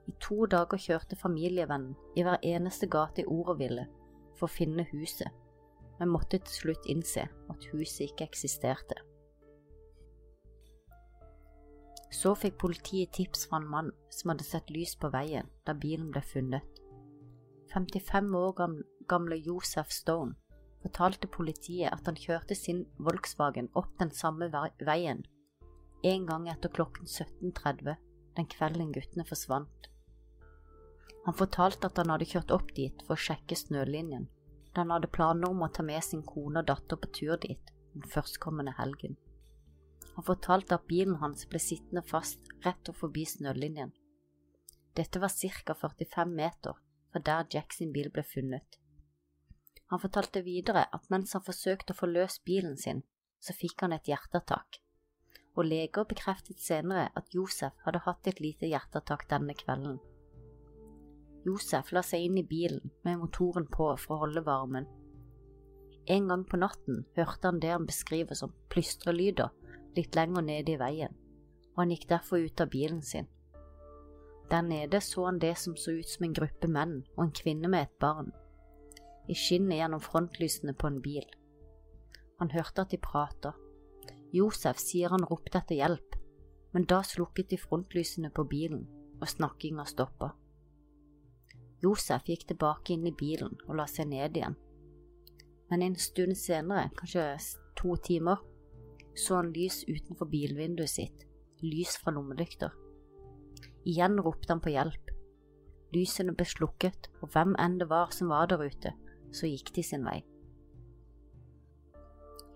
I 0.07 0.13
to 0.23 0.45
dager 0.49 0.79
kjørte 0.79 1.19
familievennen 1.19 1.93
i 2.15 2.23
hver 2.25 2.41
eneste 2.43 2.87
gate 2.89 3.23
i 3.23 3.29
Oroville 3.29 3.85
for 4.37 4.47
å 4.47 4.53
finne 4.53 4.87
huset, 4.93 5.29
men 5.99 6.13
måtte 6.13 6.39
til 6.39 6.61
slutt 6.61 6.89
innse 6.89 7.27
at 7.27 7.69
huset 7.73 8.07
ikke 8.07 8.27
eksisterte. 8.29 8.97
Så 12.13 12.33
fikk 12.39 12.57
politiet 12.61 13.13
tips 13.13 13.47
fra 13.49 13.59
en 13.61 13.69
mann 13.69 13.91
som 14.13 14.31
hadde 14.31 14.47
sett 14.47 14.69
lys 14.71 14.95
på 14.95 15.11
veien 15.13 15.49
da 15.67 15.75
bilen 15.75 16.11
ble 16.11 16.23
funnet. 16.23 16.83
55 17.73 18.35
år 18.39 18.53
gamle 19.07 19.37
Joseph 19.37 19.91
Stone 19.91 20.37
fortalte 20.83 21.27
politiet 21.27 21.91
at 21.91 22.05
han 22.07 22.19
kjørte 22.19 22.55
sin 22.55 22.85
Volkswagen 22.97 23.67
opp 23.75 23.91
den 23.99 24.13
samme 24.15 24.47
veien 24.79 25.25
en 26.03 26.25
gang 26.25 26.47
etter 26.49 26.69
klokken 26.69 27.05
17.30 27.05 27.95
den 28.37 28.45
kvelden 28.45 28.91
guttene 28.93 29.25
forsvant. 29.25 29.89
Han 31.25 31.35
fortalte 31.35 31.89
at 31.89 31.97
han 31.97 32.11
hadde 32.13 32.29
kjørt 32.29 32.53
opp 32.55 32.73
dit 32.77 33.01
for 33.07 33.17
å 33.17 33.23
sjekke 33.27 33.57
snølinjen, 33.57 34.27
da 34.73 34.83
han 34.83 34.93
hadde 34.93 35.11
planer 35.11 35.49
om 35.49 35.65
å 35.65 35.71
ta 35.73 35.83
med 35.83 36.05
sin 36.05 36.23
kone 36.23 36.61
og 36.61 36.69
datter 36.69 37.01
på 37.01 37.09
tur 37.17 37.39
dit 37.43 37.73
den 37.95 38.05
førstkommende 38.13 38.75
helgen. 38.77 39.17
Han 40.17 40.25
fortalte 40.25 40.73
at 40.79 40.87
bilen 40.89 41.19
hans 41.21 41.45
ble 41.45 41.59
sittende 41.61 42.01
fast 42.01 42.47
rett 42.65 42.89
og 42.89 42.97
forbi 42.97 43.21
snølinjen. 43.29 43.91
Dette 44.97 45.21
var 45.21 45.29
ca 45.29 45.75
45 45.77 46.31
meter 46.39 46.79
fra 47.11 47.21
der 47.21 47.45
Jack 47.53 47.75
sin 47.77 47.91
bil 47.93 48.09
ble 48.09 48.23
funnet. 48.25 48.79
Han 49.93 50.01
fortalte 50.01 50.41
videre 50.41 50.87
at 50.91 51.05
mens 51.13 51.35
han 51.37 51.45
forsøkte 51.45 51.93
å 51.93 51.99
få 51.99 52.09
løst 52.09 52.41
bilen 52.49 52.75
sin, 52.81 53.03
så 53.39 53.53
fikk 53.53 53.85
han 53.85 53.93
et 53.93 54.09
hjerteattakk, 54.09 54.79
og 55.53 55.69
leger 55.69 56.09
bekreftet 56.09 56.65
senere 56.65 57.11
at 57.13 57.29
Josef 57.37 57.77
hadde 57.85 58.01
hatt 58.07 58.27
et 58.27 58.41
lite 58.41 58.67
hjerteattakk 58.67 59.27
denne 59.29 59.53
kvelden. 59.61 59.99
Josef 61.45 61.93
la 61.93 62.01
seg 62.03 62.25
inn 62.25 62.41
i 62.41 62.47
bilen 62.47 62.89
med 63.05 63.21
motoren 63.21 63.69
på 63.69 63.93
for 64.01 64.17
å 64.17 64.21
holde 64.25 64.43
varmen. 64.49 64.89
En 66.09 66.27
gang 66.27 66.43
på 66.49 66.57
natten 66.57 67.05
hørte 67.15 67.51
han 67.51 67.61
det 67.61 67.75
han 67.75 67.85
beskriver 67.85 68.35
som 68.35 68.57
plystrelyder 68.73 69.53
litt 69.97 70.15
lenger 70.15 70.45
nede 70.45 70.75
i 70.75 70.79
veien, 70.79 71.13
og 71.73 71.83
han 71.83 71.93
gikk 71.93 72.07
derfor 72.09 72.43
ut 72.43 72.61
av 72.63 72.71
bilen 72.73 73.01
sin. 73.01 73.27
Der 74.51 74.63
nede 74.63 75.01
så 75.03 75.25
han 75.27 75.39
det 75.43 75.57
som 75.59 75.75
så 75.75 75.97
ut 75.97 76.07
som 76.07 76.23
en 76.23 76.35
gruppe 76.37 76.69
menn 76.71 77.01
og 77.17 77.25
en 77.25 77.35
kvinne 77.35 77.67
med 77.67 77.87
et 77.87 77.99
barn, 77.99 78.31
i 79.27 79.35
skinnet 79.35 79.81
gjennom 79.81 80.03
frontlysene 80.03 80.73
på 80.73 80.87
en 80.87 81.01
bil. 81.03 81.25
Han 82.39 82.53
hørte 82.53 82.85
at 82.85 82.93
de 82.93 82.99
prata, 83.01 83.53
Josef 84.31 84.79
sier 84.79 85.11
han 85.11 85.25
ropte 85.27 85.57
etter 85.59 85.79
hjelp, 85.79 86.15
men 86.71 86.85
da 86.87 87.01
slukket 87.03 87.49
de 87.51 87.59
frontlysene 87.59 88.29
på 88.31 88.45
bilen, 88.47 88.85
og 89.17 89.29
snakkinga 89.31 89.85
stoppa. 89.89 90.33
Josef 91.81 92.27
gikk 92.29 92.47
tilbake 92.49 92.93
inn 92.93 93.05
i 93.07 93.13
bilen 93.15 93.55
og 93.67 93.77
la 93.79 93.85
seg 93.89 94.09
ned 94.11 94.37
igjen. 94.37 94.55
Men 95.69 95.83
en 95.83 95.97
stund 95.99 96.37
senere, 96.39 96.89
kanskje 96.97 97.25
to 97.77 97.95
timer, 98.03 98.41
så 99.17 99.39
han 99.39 99.51
lys 99.55 99.81
utenfor 99.87 100.29
bilvinduet 100.31 100.91
sitt, 100.91 101.25
lys 101.63 101.97
fra 102.01 102.13
lommelykter. 102.13 102.73
Igjen 103.87 104.19
ropte 104.21 104.51
han 104.53 104.61
på 104.63 104.73
hjelp. 104.73 105.13
Lysene 105.95 106.35
ble 106.35 106.45
slukket, 106.45 107.07
og 107.21 107.31
hvem 107.33 107.55
enn 107.63 107.77
det 107.81 107.87
var 107.89 108.11
som 108.15 108.31
var 108.33 108.49
der 108.51 108.65
ute, 108.65 108.93
så 109.31 109.49
gikk 109.49 109.71
de 109.75 109.83
sin 109.85 110.05
vei. 110.05 110.19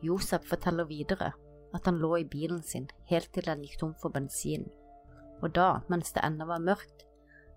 Josef 0.01 0.47
forteller 0.49 0.89
videre 0.89 1.31
at 1.71 1.87
han 1.87 2.01
lå 2.01 2.15
i 2.19 2.27
bilen 2.27 2.61
sin 2.65 2.89
helt 3.09 3.29
til 3.33 3.45
den 3.47 3.61
gikk 3.63 3.79
tom 3.79 3.93
for 4.01 4.13
bensin, 4.13 4.65
og 5.41 5.53
da, 5.55 5.81
mens 5.89 6.11
det 6.13 6.23
ennå 6.25 6.47
var 6.49 6.63
mørkt, 6.63 7.05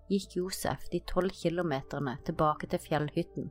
gikk 0.09 0.37
Josef 0.37 0.85
de 0.93 1.01
tolv 1.09 1.33
kilometerne 1.35 2.15
tilbake 2.25 2.69
til 2.71 2.81
fjellhytten, 2.81 3.49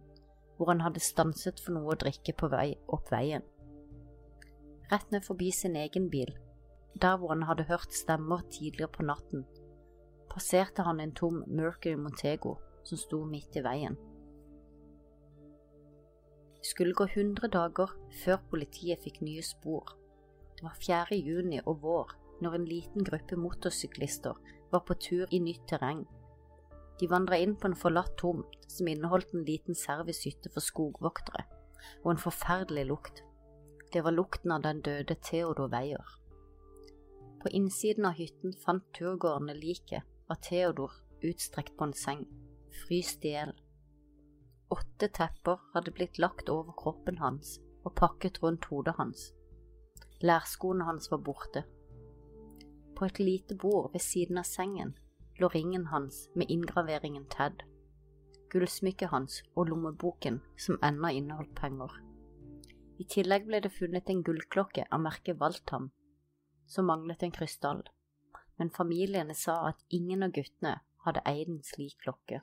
hvor 0.56 0.70
han 0.70 0.84
hadde 0.86 1.02
stanset 1.02 1.60
for 1.60 1.76
noe 1.76 1.94
å 1.94 2.00
drikke 2.00 2.36
på 2.38 2.48
vei 2.52 2.70
opp 2.94 3.10
veien. 3.12 3.44
Rett 4.92 5.10
ned 5.12 5.24
forbi 5.24 5.50
sin 5.52 5.76
egen 5.76 6.10
bil, 6.12 6.34
der 7.00 7.16
hvor 7.16 7.32
han 7.34 7.46
hadde 7.48 7.66
hørt 7.70 7.94
stemmer 7.94 8.44
tidligere 8.50 8.92
på 8.92 9.02
natten, 9.02 9.46
passerte 10.30 10.82
han 10.82 11.00
en 11.00 11.14
tom 11.14 11.42
Mercury 11.46 11.96
Montego 11.96 12.56
som 12.84 13.00
sto 13.00 13.24
midt 13.24 13.56
i 13.56 13.64
veien. 13.64 13.96
Det 16.58 16.70
skulle 16.70 16.96
gå 16.96 17.04
100 17.04 17.48
dager 17.52 17.92
før 18.24 18.40
politiet 18.50 19.02
fikk 19.04 19.20
nye 19.24 19.42
spor 19.44 19.96
det 20.64 20.70
var 20.70 20.76
4. 21.10 21.16
juni 21.16 21.58
og 21.66 21.82
vår 21.82 22.12
når 22.42 22.54
en 22.56 22.66
liten 22.68 23.04
gruppe 23.04 23.36
motorsyklister 23.36 24.36
var 24.70 24.82
på 24.86 24.94
tur 24.94 25.26
i 25.30 25.40
nytt 25.42 25.66
terreng. 25.68 26.04
De 27.00 27.08
vandra 27.10 27.36
inn 27.42 27.56
på 27.58 27.68
en 27.68 27.76
forlatt 27.78 28.14
tomt 28.20 28.68
som 28.70 28.88
inneholdt 28.88 29.34
en 29.34 29.44
liten 29.44 29.74
servicehytte 29.74 30.52
for 30.54 30.62
skogvoktere, 30.62 31.44
og 32.04 32.12
en 32.12 32.22
forferdelig 32.22 32.86
lukt. 32.86 33.23
Det 33.94 34.02
var 34.02 34.10
lukten 34.10 34.52
av 34.52 34.62
den 34.62 34.80
døde 34.80 35.14
Theodor 35.14 35.68
Weier. 35.70 36.06
På 37.42 37.48
innsiden 37.48 38.04
av 38.08 38.16
hytten 38.18 38.52
fant 38.64 38.88
turgåerene 38.96 39.54
liket 39.54 40.02
av 40.26 40.40
Theodor 40.42 40.96
utstrekt 41.22 41.76
på 41.78 41.86
en 41.86 41.92
seng, 41.94 42.24
fryst 42.80 43.22
i 43.22 43.36
hjel. 43.36 43.52
Åtte 44.74 45.08
tepper 45.14 45.60
hadde 45.76 45.94
blitt 45.94 46.18
lagt 46.18 46.50
over 46.50 46.74
kroppen 46.80 47.20
hans 47.22 47.60
og 47.84 47.94
pakket 48.00 48.40
rundt 48.42 48.66
hodet 48.72 48.96
hans. 48.98 49.28
Lærskoene 50.26 50.88
hans 50.88 51.06
var 51.12 51.22
borte. 51.28 51.62
På 52.98 53.06
et 53.06 53.20
lite 53.22 53.54
bord 53.54 53.92
ved 53.92 54.02
siden 54.02 54.42
av 54.42 54.48
sengen 54.50 54.96
lå 55.38 55.52
ringen 55.54 55.86
hans 55.92 56.24
med 56.34 56.50
inngraveringen 56.50 57.30
Ted, 57.30 57.62
gullsmykket 58.50 59.14
hans 59.14 59.38
og 59.54 59.70
lommeboken 59.70 60.42
som 60.58 60.82
ennå 60.82 61.14
inneholdt 61.14 61.54
penger. 61.62 61.94
I 62.98 63.04
tillegg 63.10 63.46
ble 63.48 63.60
det 63.64 63.72
funnet 63.74 64.10
en 64.10 64.22
gullklokke 64.26 64.86
av 64.90 65.02
merket 65.02 65.38
Waltham, 65.40 65.90
som 66.66 66.86
manglet 66.86 67.24
en 67.26 67.34
krystall, 67.34 67.82
men 68.58 68.70
familiene 68.70 69.34
sa 69.34 69.56
at 69.70 69.82
ingen 69.90 70.22
av 70.22 70.34
guttene 70.36 70.76
hadde 71.06 71.24
eid 71.28 71.50
en 71.50 71.62
slik 71.66 71.96
klokke. 72.04 72.40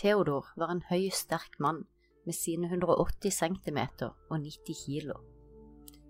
Theodor 0.00 0.52
var 0.56 0.72
en 0.72 0.84
høy, 0.88 1.10
sterk 1.12 1.58
mann 1.60 1.82
med 2.24 2.36
sine 2.36 2.68
180 2.70 3.32
cm 3.32 3.80
og 4.04 4.36
90 4.40 4.76
kilo. 4.84 5.16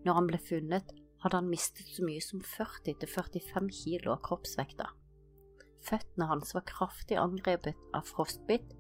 Når 0.05 0.19
han 0.19 0.29
ble 0.31 0.39
funnet, 0.43 0.93
hadde 1.23 1.37
han 1.37 1.51
mistet 1.51 1.89
så 1.93 2.05
mye 2.07 2.23
som 2.25 2.43
40–45 2.43 3.71
kilo 3.83 4.15
av 4.15 4.23
kroppsvekta. 4.27 4.89
Føttene 5.85 6.29
hans 6.29 6.55
var 6.57 6.67
kraftig 6.69 7.19
angrepet 7.21 7.79
av 7.97 8.07
frostbitt, 8.09 8.75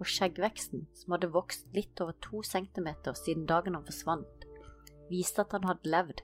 og 0.00 0.08
skjeggveksten, 0.10 0.86
som 0.94 1.14
hadde 1.14 1.32
vokst 1.32 1.66
litt 1.76 2.00
over 2.04 2.16
to 2.24 2.42
centimeter 2.44 3.16
siden 3.16 3.46
dagen 3.48 3.76
han 3.78 3.86
forsvant, 3.86 4.46
viste 5.10 5.44
at 5.44 5.54
han 5.56 5.66
hadde 5.68 5.92
levd, 5.92 6.22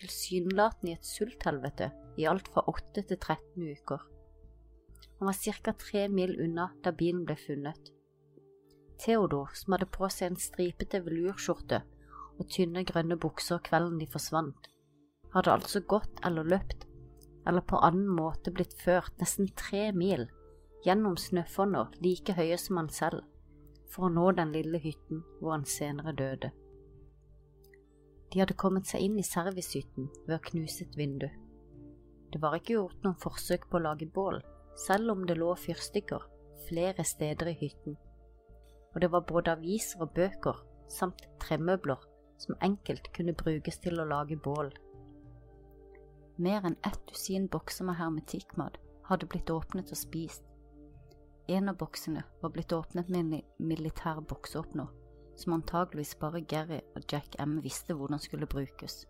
tilsynelatende 0.00 0.92
i 0.92 0.96
et 0.98 1.06
sulthelvete, 1.06 1.90
i 2.18 2.26
alt 2.30 2.48
fra 2.54 2.64
8 2.70 3.02
til 3.02 3.18
13 3.18 3.70
uker. 3.74 4.04
Han 5.18 5.30
var 5.30 5.38
ca. 5.62 5.72
tre 5.78 6.06
mil 6.08 6.34
unna 6.42 6.68
da 6.82 6.92
bilen 6.94 7.24
ble 7.26 7.36
funnet. 7.38 7.90
Theodor, 9.02 9.50
som 9.54 9.74
hadde 9.74 9.90
på 9.90 10.08
seg 10.10 10.30
en 10.30 10.40
stripete 10.40 11.00
velurskjorte 11.04 11.82
og 12.38 12.48
tynne 12.50 12.84
grønne 12.86 13.18
bukser 13.20 13.62
kvelden 13.66 13.98
de 14.00 14.08
forsvant, 14.10 14.70
hadde 15.34 15.54
altså 15.54 15.82
gått 15.86 16.22
eller 16.26 16.46
løpt, 16.46 16.86
eller 17.46 17.62
på 17.66 17.78
annen 17.82 18.10
måte 18.10 18.54
blitt 18.54 18.74
ført 18.80 19.14
nesten 19.20 19.50
tre 19.58 19.90
mil 19.92 20.28
gjennom 20.84 21.16
snøfonner 21.20 21.94
like 22.04 22.36
høye 22.36 22.58
som 22.60 22.80
han 22.80 22.90
selv, 22.92 23.24
for 23.90 24.08
å 24.08 24.12
nå 24.12 24.30
den 24.38 24.52
lille 24.54 24.80
hytten 24.82 25.22
hvor 25.40 25.54
han 25.56 25.66
senere 25.68 26.14
døde. 26.16 26.52
De 28.32 28.40
hadde 28.42 28.58
kommet 28.58 28.88
seg 28.90 29.04
inn 29.06 29.18
i 29.20 29.26
servicehytten 29.26 30.08
ved 30.26 30.38
å 30.38 30.44
knuse 30.50 30.86
et 30.86 30.96
vindu. 30.98 31.28
Det 32.32 32.40
var 32.42 32.58
ikke 32.58 32.78
gjort 32.78 33.04
noen 33.04 33.20
forsøk 33.22 33.68
på 33.70 33.78
å 33.78 33.84
lage 33.84 34.10
bål, 34.10 34.40
selv 34.86 35.14
om 35.14 35.22
det 35.28 35.38
lå 35.38 35.52
fyrstikker 35.58 36.26
flere 36.66 37.04
steder 37.06 37.52
i 37.52 37.60
hytten 37.60 37.94
og 38.94 39.00
det 39.00 39.10
var 39.10 39.20
både 39.20 39.52
aviser 39.52 40.02
og 40.02 40.14
bøker 40.14 40.60
samt 40.88 41.26
tremøbler 41.42 41.98
som 42.38 42.58
enkelt 42.62 43.10
kunne 43.16 43.34
brukes 43.34 43.78
til 43.82 43.98
å 44.00 44.06
lage 44.06 44.38
bål. 44.38 44.70
Mer 46.38 46.66
enn 46.66 46.78
ett 46.86 47.00
dusin 47.10 47.48
bokser 47.50 47.86
med 47.88 47.98
hermetikkmat 47.98 48.78
hadde 49.08 49.28
blitt 49.30 49.50
åpnet 49.50 49.90
og 49.90 49.98
spist. 49.98 50.42
En 51.48 51.68
av 51.68 51.76
boksene 51.76 52.22
var 52.40 52.50
blitt 52.50 52.72
åpnet 52.72 53.08
med 53.12 53.20
en 53.20 53.42
militær 53.68 54.22
boksåpner, 54.24 54.86
som 55.36 55.52
antageligvis 55.52 56.14
bare 56.16 56.40
Gary 56.40 56.80
og 56.96 57.04
Jack 57.12 57.36
M 57.38 57.58
visste 57.60 57.92
hvordan 57.92 58.22
skulle 58.22 58.48
brukes. 58.48 59.04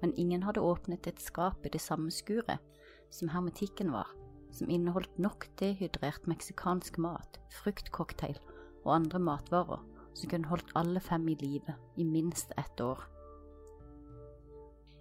Men 0.00 0.14
ingen 0.16 0.44
hadde 0.46 0.62
åpnet 0.62 1.06
et 1.10 1.20
skap 1.20 1.66
i 1.66 1.72
det 1.74 1.80
samme 1.82 2.10
skuret 2.14 2.62
som 3.10 3.32
hermetikken 3.34 3.90
var, 3.92 4.06
som 4.54 4.70
inneholdt 4.70 5.18
nok 5.18 5.48
dehydrert 5.58 6.30
meksikansk 6.30 6.98
mat, 7.02 7.40
fruktcocktail 7.62 8.38
og 8.84 8.94
andre 8.94 9.18
matvarer 9.18 9.82
som 10.14 10.30
kunne 10.30 10.50
holdt 10.50 10.70
alle 10.78 11.00
fem 11.02 11.28
i 11.28 11.36
live 11.40 11.74
i 11.96 12.04
minst 12.04 12.52
ett 12.58 12.80
år. 12.80 13.02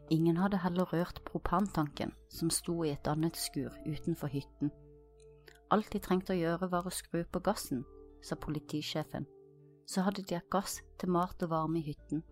Ingen 0.09 0.37
hadde 0.37 0.57
heller 0.57 0.89
rørt 0.89 1.21
propantanken 1.25 2.11
som 2.33 2.49
sto 2.49 2.81
i 2.83 2.95
et 2.95 3.07
annet 3.07 3.37
skur 3.37 3.69
utenfor 3.85 4.33
hytten. 4.33 4.71
Alt 5.69 5.91
de 5.93 6.01
trengte 6.01 6.33
å 6.33 6.39
gjøre 6.39 6.69
var 6.71 6.87
å 6.87 6.93
skru 6.93 7.21
på 7.29 7.41
gassen, 7.45 7.83
sa 8.25 8.35
politisjefen. 8.35 9.27
Så 9.89 10.01
hadde 10.05 10.23
de 10.25 10.37
hatt 10.37 10.49
gass 10.53 10.79
til 11.01 11.11
mat 11.13 11.41
og 11.45 11.51
varme 11.53 11.79
i 11.79 11.85
hytten. 11.85 12.23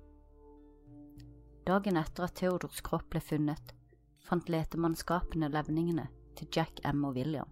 Dagen 1.67 1.99
etter 1.99 2.25
at 2.25 2.37
Theodors 2.39 2.81
kropp 2.85 3.09
ble 3.11 3.21
funnet, 3.21 3.73
fant 4.25 4.49
letemannskapene 4.49 5.49
levningene 5.53 6.07
til 6.37 6.49
Jack 6.53 6.81
M 6.85 7.03
og 7.05 7.17
William. 7.17 7.49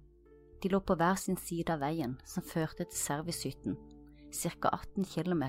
De 0.63 0.71
lå 0.71 0.79
på 0.81 0.95
hver 0.97 1.19
sin 1.19 1.37
side 1.37 1.73
av 1.73 1.83
veien 1.83 2.15
som 2.25 2.45
førte 2.45 2.87
til 2.87 2.97
servicehytten, 2.97 3.75
ca. 4.31 4.71
18 4.71 5.05
km 5.05 5.43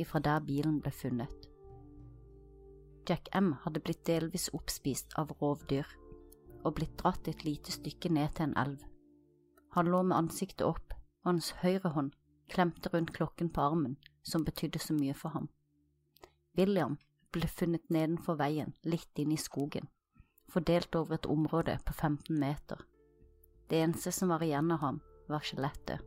ifra 0.00 0.20
der 0.20 0.44
bilen 0.44 0.80
ble 0.82 0.92
funnet. 0.92 1.48
Jack 3.08 3.30
M 3.34 3.54
hadde 3.64 3.80
blitt 3.80 4.04
delvis 4.06 4.50
oppspist 4.54 5.16
av 5.18 5.32
rovdyr 5.40 5.88
og 6.60 6.74
blitt 6.76 6.98
dratt 7.00 7.28
et 7.30 7.44
lite 7.46 7.72
stykke 7.72 8.12
ned 8.12 8.36
til 8.36 8.50
en 8.50 8.58
elv. 8.60 8.82
Han 9.76 9.86
lå 9.86 10.02
med 10.02 10.16
ansiktet 10.16 10.66
opp, 10.66 10.94
og 11.22 11.32
hans 11.32 11.52
høyre 11.62 11.92
hånd 11.94 12.12
klemte 12.50 12.90
rundt 12.90 13.12
klokken 13.14 13.50
på 13.54 13.62
armen, 13.62 13.96
som 14.22 14.44
betydde 14.44 14.80
så 14.82 14.96
mye 14.96 15.14
for 15.14 15.36
ham. 15.36 15.48
William 16.58 16.98
ble 17.30 17.46
funnet 17.46 17.86
nedenfor 17.94 18.40
veien, 18.40 18.74
litt 18.82 19.18
inn 19.22 19.32
i 19.32 19.38
skogen, 19.38 19.86
fordelt 20.50 20.96
over 20.98 21.14
et 21.14 21.28
område 21.30 21.78
på 21.86 21.94
15 21.94 22.38
meter. 22.38 22.82
Det 23.70 23.78
eneste 23.78 24.10
som 24.12 24.32
var 24.34 24.42
igjen 24.42 24.72
av 24.74 24.82
ham, 24.82 25.00
var 25.30 25.46
skjelettet. 25.46 26.02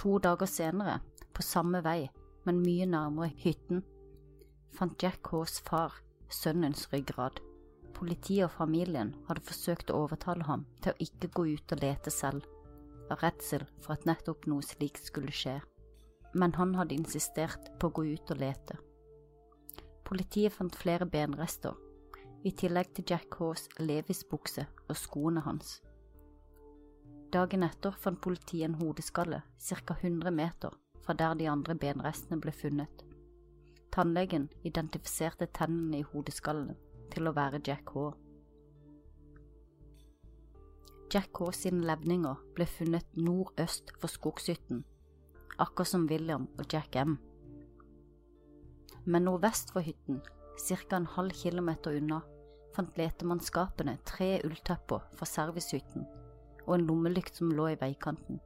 To 0.00 0.16
dager 0.18 0.48
senere, 0.48 1.00
på 1.36 1.44
samme 1.44 1.82
vei, 1.84 2.08
men 2.48 2.64
mye 2.64 2.88
nærmere 2.88 3.28
hytten, 3.44 3.82
fant 4.72 5.02
Jack 5.02 5.28
Haws 5.28 5.60
far 5.60 6.00
sønnens 6.32 6.88
ryggrad. 6.92 7.40
Politiet 8.02 8.48
og 8.48 8.50
familien 8.50 9.12
hadde 9.28 9.44
forsøkt 9.46 9.92
å 9.94 10.00
overtale 10.02 10.42
ham 10.48 10.64
til 10.82 10.90
å 10.90 11.04
ikke 11.04 11.28
gå 11.36 11.44
ut 11.52 11.74
og 11.76 11.84
lete 11.84 12.10
selv, 12.10 12.48
av 13.06 13.22
redsel 13.22 13.62
for 13.78 13.94
at 13.94 14.08
nettopp 14.08 14.48
noe 14.50 14.66
slikt 14.66 15.06
skulle 15.06 15.30
skje, 15.30 15.60
men 16.34 16.56
han 16.58 16.74
hadde 16.74 16.98
insistert 16.98 17.70
på 17.78 17.92
å 17.92 17.94
gå 18.00 18.06
ut 18.08 18.34
og 18.34 18.42
lete. 18.42 18.80
Politiet 20.02 20.56
fant 20.56 20.80
flere 20.82 21.06
benrester, 21.06 21.78
i 22.42 22.50
tillegg 22.50 22.90
til 22.98 23.06
Jack 23.14 23.38
Haws 23.38 23.68
Levis-bukse 23.78 24.66
og 24.88 24.98
skoene 24.98 25.46
hans. 25.46 25.78
Dagen 27.30 27.62
etter 27.70 27.94
fant 28.02 28.18
politiet 28.18 28.66
en 28.66 28.80
hodeskalle 28.82 29.44
ca. 29.46 30.00
100 30.02 30.34
meter 30.42 30.74
fra 31.06 31.14
der 31.14 31.38
de 31.38 31.52
andre 31.54 31.78
benrestene 31.78 32.42
ble 32.42 32.50
funnet. 32.50 33.10
Tannlegen 33.94 34.50
identifiserte 34.66 35.54
tennene 35.54 36.02
i 36.02 36.08
hodeskallen 36.10 36.74
til 37.12 37.28
å 37.28 37.34
være 37.36 37.60
Jack 37.66 37.92
Haw. 37.94 38.12
Jack 41.12 41.36
Haw 41.40 41.52
sine 41.52 41.84
levninger 41.84 42.40
ble 42.56 42.66
funnet 42.68 43.18
nordøst 43.20 43.92
for 44.00 44.08
skogshytten, 44.08 44.80
akkurat 45.60 45.90
som 45.90 46.06
William 46.08 46.46
og 46.56 46.64
Jack 46.72 46.96
M. 46.96 47.18
Men 49.04 49.26
nordvest 49.28 49.74
for 49.74 49.84
hytten, 49.84 50.22
ca. 50.56 50.96
en 50.96 51.10
halv 51.16 51.36
kilometer 51.36 51.98
unna, 51.98 52.22
fant 52.72 52.96
letemannskapene 52.96 53.98
tre 54.08 54.38
ulltepper 54.46 55.04
fra 55.18 55.28
servicehytten 55.28 56.06
og 56.64 56.76
en 56.76 56.86
lommelykt 56.88 57.36
som 57.36 57.52
lå 57.52 57.72
i 57.72 57.78
veikanten. 57.80 58.40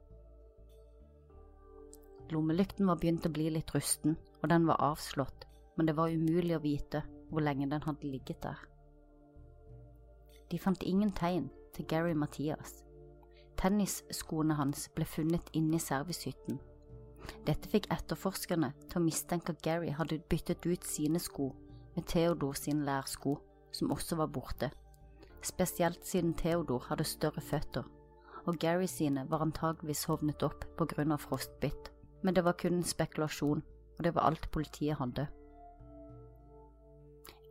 Lommelykten 2.33 2.89
var 2.89 2.99
begynt 2.99 3.27
å 3.29 3.31
bli 3.31 3.47
litt 3.53 3.71
rusten, 3.71 4.17
og 4.41 4.49
den 4.51 4.65
var 4.67 4.81
avslått, 4.83 5.45
men 5.77 5.87
det 5.87 5.95
var 5.95 6.11
umulig 6.11 6.57
å 6.57 6.63
vite 6.63 7.05
hvor 7.29 7.43
lenge 7.43 7.69
den 7.69 7.83
hadde 7.83 8.07
ligget 8.07 8.43
der. 8.43 8.59
De 10.51 10.59
fant 10.59 10.83
ingen 10.83 11.11
tegn 11.11 11.49
til 11.75 11.87
Gary 11.87 12.13
Mathias. 12.13 12.83
Tennisskoene 13.57 14.55
hans 14.55 14.87
ble 14.95 15.05
funnet 15.05 15.49
inne 15.53 15.75
i 15.75 15.83
servicehytten. 15.83 16.59
Dette 17.47 17.69
fikk 17.69 17.89
etterforskerne 17.91 18.71
til 18.85 18.99
å 18.99 19.03
mistenke 19.03 19.51
at 19.51 19.63
Gary 19.65 19.91
hadde 19.91 20.21
byttet 20.29 20.65
ut 20.65 20.85
sine 20.87 21.19
sko 21.19 21.49
med 21.95 22.07
Theodor 22.07 22.55
sine 22.55 22.85
lærsko, 22.87 23.35
som 23.73 23.91
også 23.91 24.15
var 24.21 24.31
borte, 24.31 24.69
spesielt 25.43 26.05
siden 26.05 26.33
Theodor 26.37 26.85
hadde 26.87 27.03
større 27.03 27.41
føtter, 27.41 27.83
og 28.45 28.61
Gary 28.61 28.87
sine 28.87 29.25
var 29.29 29.43
antageligvis 29.43 30.05
hovnet 30.07 30.45
opp 30.45 30.63
på 30.77 30.87
grunn 30.93 31.11
av 31.11 31.25
frostbitt 31.25 31.91
men 32.21 32.33
det 32.33 32.43
var 32.43 32.57
kun 32.59 32.79
en 32.79 32.83
spekulasjon, 32.83 33.61
og 33.97 34.03
det 34.03 34.13
var 34.15 34.27
alt 34.27 34.49
politiet 34.51 34.97
hadde. 34.99 35.27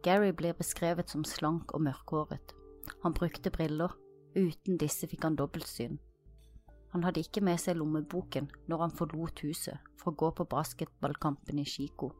Gary 0.06 0.30
blir 0.30 0.54
beskrevet 0.54 1.10
som 1.10 1.24
slank 1.26 1.74
og 1.74 1.82
mørkhåret. 1.82 2.54
Han 3.02 3.14
brukte 3.14 3.50
briller, 3.50 3.90
uten 4.36 4.78
disse 4.78 5.08
fikk 5.10 5.26
han 5.26 5.38
dobbeltsyn. 5.38 5.98
Han 6.94 7.04
hadde 7.04 7.24
ikke 7.24 7.42
med 7.42 7.58
seg 7.58 7.80
lommeboken 7.80 8.46
når 8.70 8.84
han 8.84 8.94
forlot 8.94 9.42
huset 9.42 9.82
for 9.98 10.12
å 10.12 10.18
gå 10.22 10.30
på 10.38 10.46
basketballkampen 10.52 11.58
i 11.58 11.66
Chico, 11.66 12.12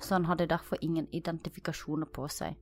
så 0.00 0.16
han 0.16 0.26
hadde 0.30 0.48
derfor 0.50 0.80
ingen 0.80 1.06
identifikasjoner 1.12 2.08
på 2.08 2.24
seg. 2.32 2.56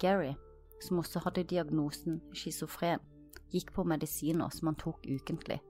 Gary, 0.00 0.32
som 0.80 1.04
også 1.04 1.20
hadde 1.26 1.44
diagnosen 1.52 2.22
schizofren, 2.32 3.04
gikk 3.52 3.74
på 3.76 3.84
medisiner 3.84 4.50
som 4.50 4.72
han 4.72 4.80
tok 4.80 5.04
ukentlig 5.06 5.60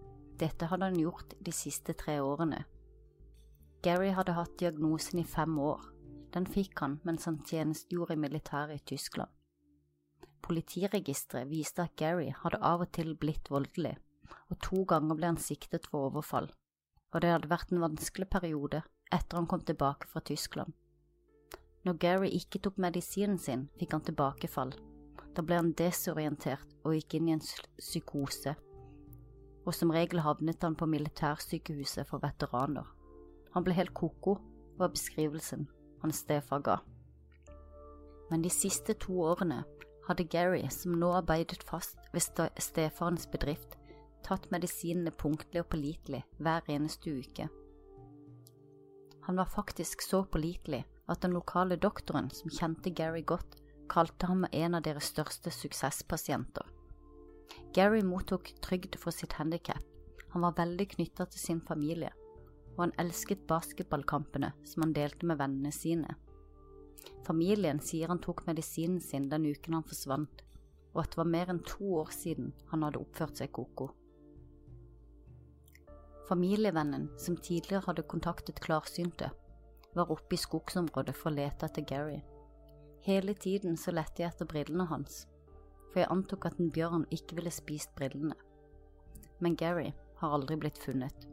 dette 0.43 0.67
hadde 0.67 0.89
han 0.91 0.99
gjort 0.99 1.35
de 1.41 1.53
siste 1.55 1.95
tre 1.99 2.19
årene. 2.21 2.65
Gary 3.83 4.11
hadde 4.15 4.35
hatt 4.35 4.59
diagnosen 4.59 5.21
i 5.23 5.27
fem 5.29 5.59
år. 5.59 5.83
Den 6.33 6.47
fikk 6.49 6.81
han 6.81 6.99
mens 7.07 7.27
han 7.29 7.43
tjenestegjorde 7.45 8.17
i 8.17 8.23
militæret 8.23 8.81
i 8.81 8.85
Tyskland. 8.95 9.31
Politiregisteret 10.43 11.51
viste 11.51 11.85
at 11.85 11.95
Gary 11.97 12.33
hadde 12.43 12.63
av 12.65 12.83
og 12.83 12.91
til 12.97 13.15
blitt 13.15 13.51
voldelig, 13.53 13.95
og 14.51 14.59
to 14.65 14.83
ganger 14.89 15.19
ble 15.19 15.31
han 15.35 15.41
siktet 15.41 15.87
for 15.91 16.09
overfall, 16.09 16.49
og 17.13 17.21
det 17.23 17.31
hadde 17.31 17.53
vært 17.53 17.71
en 17.73 17.85
vanskelig 17.85 18.31
periode 18.33 18.83
etter 19.13 19.39
han 19.39 19.47
kom 19.47 19.63
tilbake 19.69 20.09
fra 20.09 20.25
Tyskland. 20.25 20.73
Når 21.85 21.99
Gary 22.01 22.33
ikke 22.39 22.63
tok 22.65 22.81
medisinen 22.81 23.39
sin, 23.39 23.69
fikk 23.79 23.95
han 23.95 24.05
tilbakefall. 24.07 24.73
Da 25.37 25.43
ble 25.45 25.59
han 25.59 25.73
desorientert 25.77 26.77
og 26.83 26.97
gikk 26.97 27.19
inn 27.19 27.31
i 27.31 27.37
en 27.37 27.43
psykose 27.43 28.57
og 29.67 29.75
som 29.77 29.93
regel 29.95 30.23
havnet 30.23 30.65
han 30.65 30.75
på 30.79 30.89
militærsykehuset 30.91 32.09
for 32.09 32.23
veteraner. 32.23 32.87
Han 33.55 33.65
ble 33.65 33.77
helt 33.77 33.95
koko, 33.95 34.39
var 34.79 34.91
beskrivelsen 34.95 35.69
hans 36.03 36.23
stefar 36.25 36.63
ga. 36.63 36.79
Men 38.31 38.43
de 38.43 38.51
siste 38.51 38.95
to 38.95 39.19
årene 39.23 39.63
hadde 40.07 40.25
Gary, 40.25 40.65
som 40.71 40.99
nå 40.99 41.13
arbeidet 41.15 41.63
fast 41.69 41.99
ved 42.13 42.25
stefarens 42.59 43.29
bedrift, 43.31 43.77
tatt 44.27 44.51
medisinene 44.55 45.13
punktlig 45.15 45.63
og 45.63 45.71
pålitelig 45.75 46.23
hver 46.39 46.67
eneste 46.71 47.13
uke. 47.23 47.49
Han 49.23 49.39
var 49.39 49.51
faktisk 49.51 50.03
så 50.03 50.25
pålitelig 50.25 50.83
at 51.11 51.23
den 51.23 51.35
lokale 51.37 51.77
doktoren 51.77 52.31
som 52.35 52.51
kjente 52.51 52.91
Gary 52.91 53.23
godt, 53.23 53.59
kalte 53.89 54.27
ham 54.27 54.47
en 54.53 54.75
av 54.75 54.83
deres 54.87 55.11
største 55.13 55.51
suksesspasienter. 55.53 56.65
Gary 57.77 58.01
mottok 58.03 58.49
trygd 58.65 58.97
for 58.99 59.13
sitt 59.13 59.37
handikap. 59.37 59.83
Han 60.33 60.47
var 60.47 60.57
veldig 60.57 60.87
knytta 60.95 61.27
til 61.29 61.41
sin 61.41 61.61
familie, 61.61 62.09
og 62.75 62.85
han 62.87 62.95
elsket 63.03 63.47
basketballkampene 63.51 64.53
som 64.65 64.87
han 64.87 64.95
delte 64.97 65.29
med 65.29 65.41
vennene 65.41 65.73
sine. 65.75 66.17
Familien 67.27 67.81
sier 67.83 68.11
han 68.11 68.21
tok 68.23 68.45
medisinen 68.47 69.01
sin 69.01 69.29
den 69.31 69.47
uken 69.47 69.79
han 69.79 69.87
forsvant, 69.87 70.43
og 70.93 71.05
at 71.05 71.13
det 71.13 71.21
var 71.21 71.31
mer 71.35 71.53
enn 71.53 71.63
to 71.67 71.95
år 72.03 72.13
siden 72.15 72.53
han 72.73 72.85
hadde 72.87 73.01
oppført 73.03 73.41
seg 73.41 73.53
koko. 73.55 73.91
Familievennen, 76.29 77.09
som 77.19 77.37
tidligere 77.37 77.85
hadde 77.87 78.07
kontaktet 78.09 78.61
klarsynte, 78.63 79.33
var 79.93 80.13
oppe 80.13 80.37
i 80.37 80.41
skogsområdet 80.41 81.15
for 81.17 81.31
å 81.31 81.37
lete 81.37 81.69
etter 81.69 81.85
Gary. 81.85 82.21
Hele 83.05 83.35
tiden 83.35 83.77
så 83.77 83.93
lette 83.93 84.23
jeg 84.23 84.31
etter 84.31 84.49
brillene 84.49 84.87
hans, 84.89 85.27
for 85.91 86.01
jeg 86.01 86.13
antok 86.15 86.47
at 86.49 86.61
en 86.63 86.71
bjørn 86.73 87.05
ikke 87.13 87.37
ville 87.41 87.53
spist 87.53 87.93
brillene. 87.99 88.39
Men 89.43 89.59
Gary 89.59 89.91
har 90.23 90.39
aldri 90.39 90.57
blitt 90.57 90.79
funnet. 90.81 91.32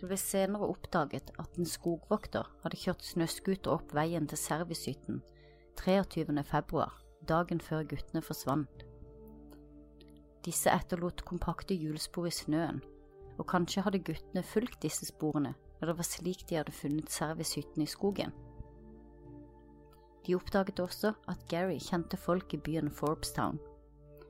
Det 0.00 0.08
ble 0.08 0.16
senere 0.16 0.64
oppdaget 0.64 1.28
at 1.36 1.58
en 1.60 1.66
skogvokter 1.68 2.46
hadde 2.62 2.78
kjørt 2.80 3.02
snøscooter 3.04 3.74
opp 3.74 3.90
veien 3.92 4.24
til 4.30 4.40
servicehytten 4.40 5.18
23. 5.76 6.24
februar, 6.48 6.94
dagen 7.28 7.60
før 7.60 7.84
guttene 7.90 8.22
forsvant. 8.24 8.86
Disse 10.46 10.72
etterlot 10.72 11.20
kompakte 11.28 11.76
hjulspor 11.76 12.30
i 12.30 12.32
snøen, 12.32 12.80
og 13.36 13.44
kanskje 13.52 13.84
hadde 13.84 14.00
guttene 14.06 14.44
fulgt 14.44 14.80
disse 14.86 15.10
sporene 15.10 15.52
når 15.80 15.92
det 15.92 15.96
var 16.00 16.08
slik 16.08 16.46
de 16.48 16.56
hadde 16.56 16.76
funnet 16.76 17.12
servicehytten 17.12 17.84
i 17.84 17.88
skogen. 17.88 18.32
De 20.24 20.36
oppdaget 20.36 20.80
også 20.80 21.12
at 21.28 21.44
Gary 21.52 21.76
kjente 21.76 22.16
folk 22.16 22.56
i 22.56 22.60
byen 22.64 22.88
Forbstown, 22.88 23.60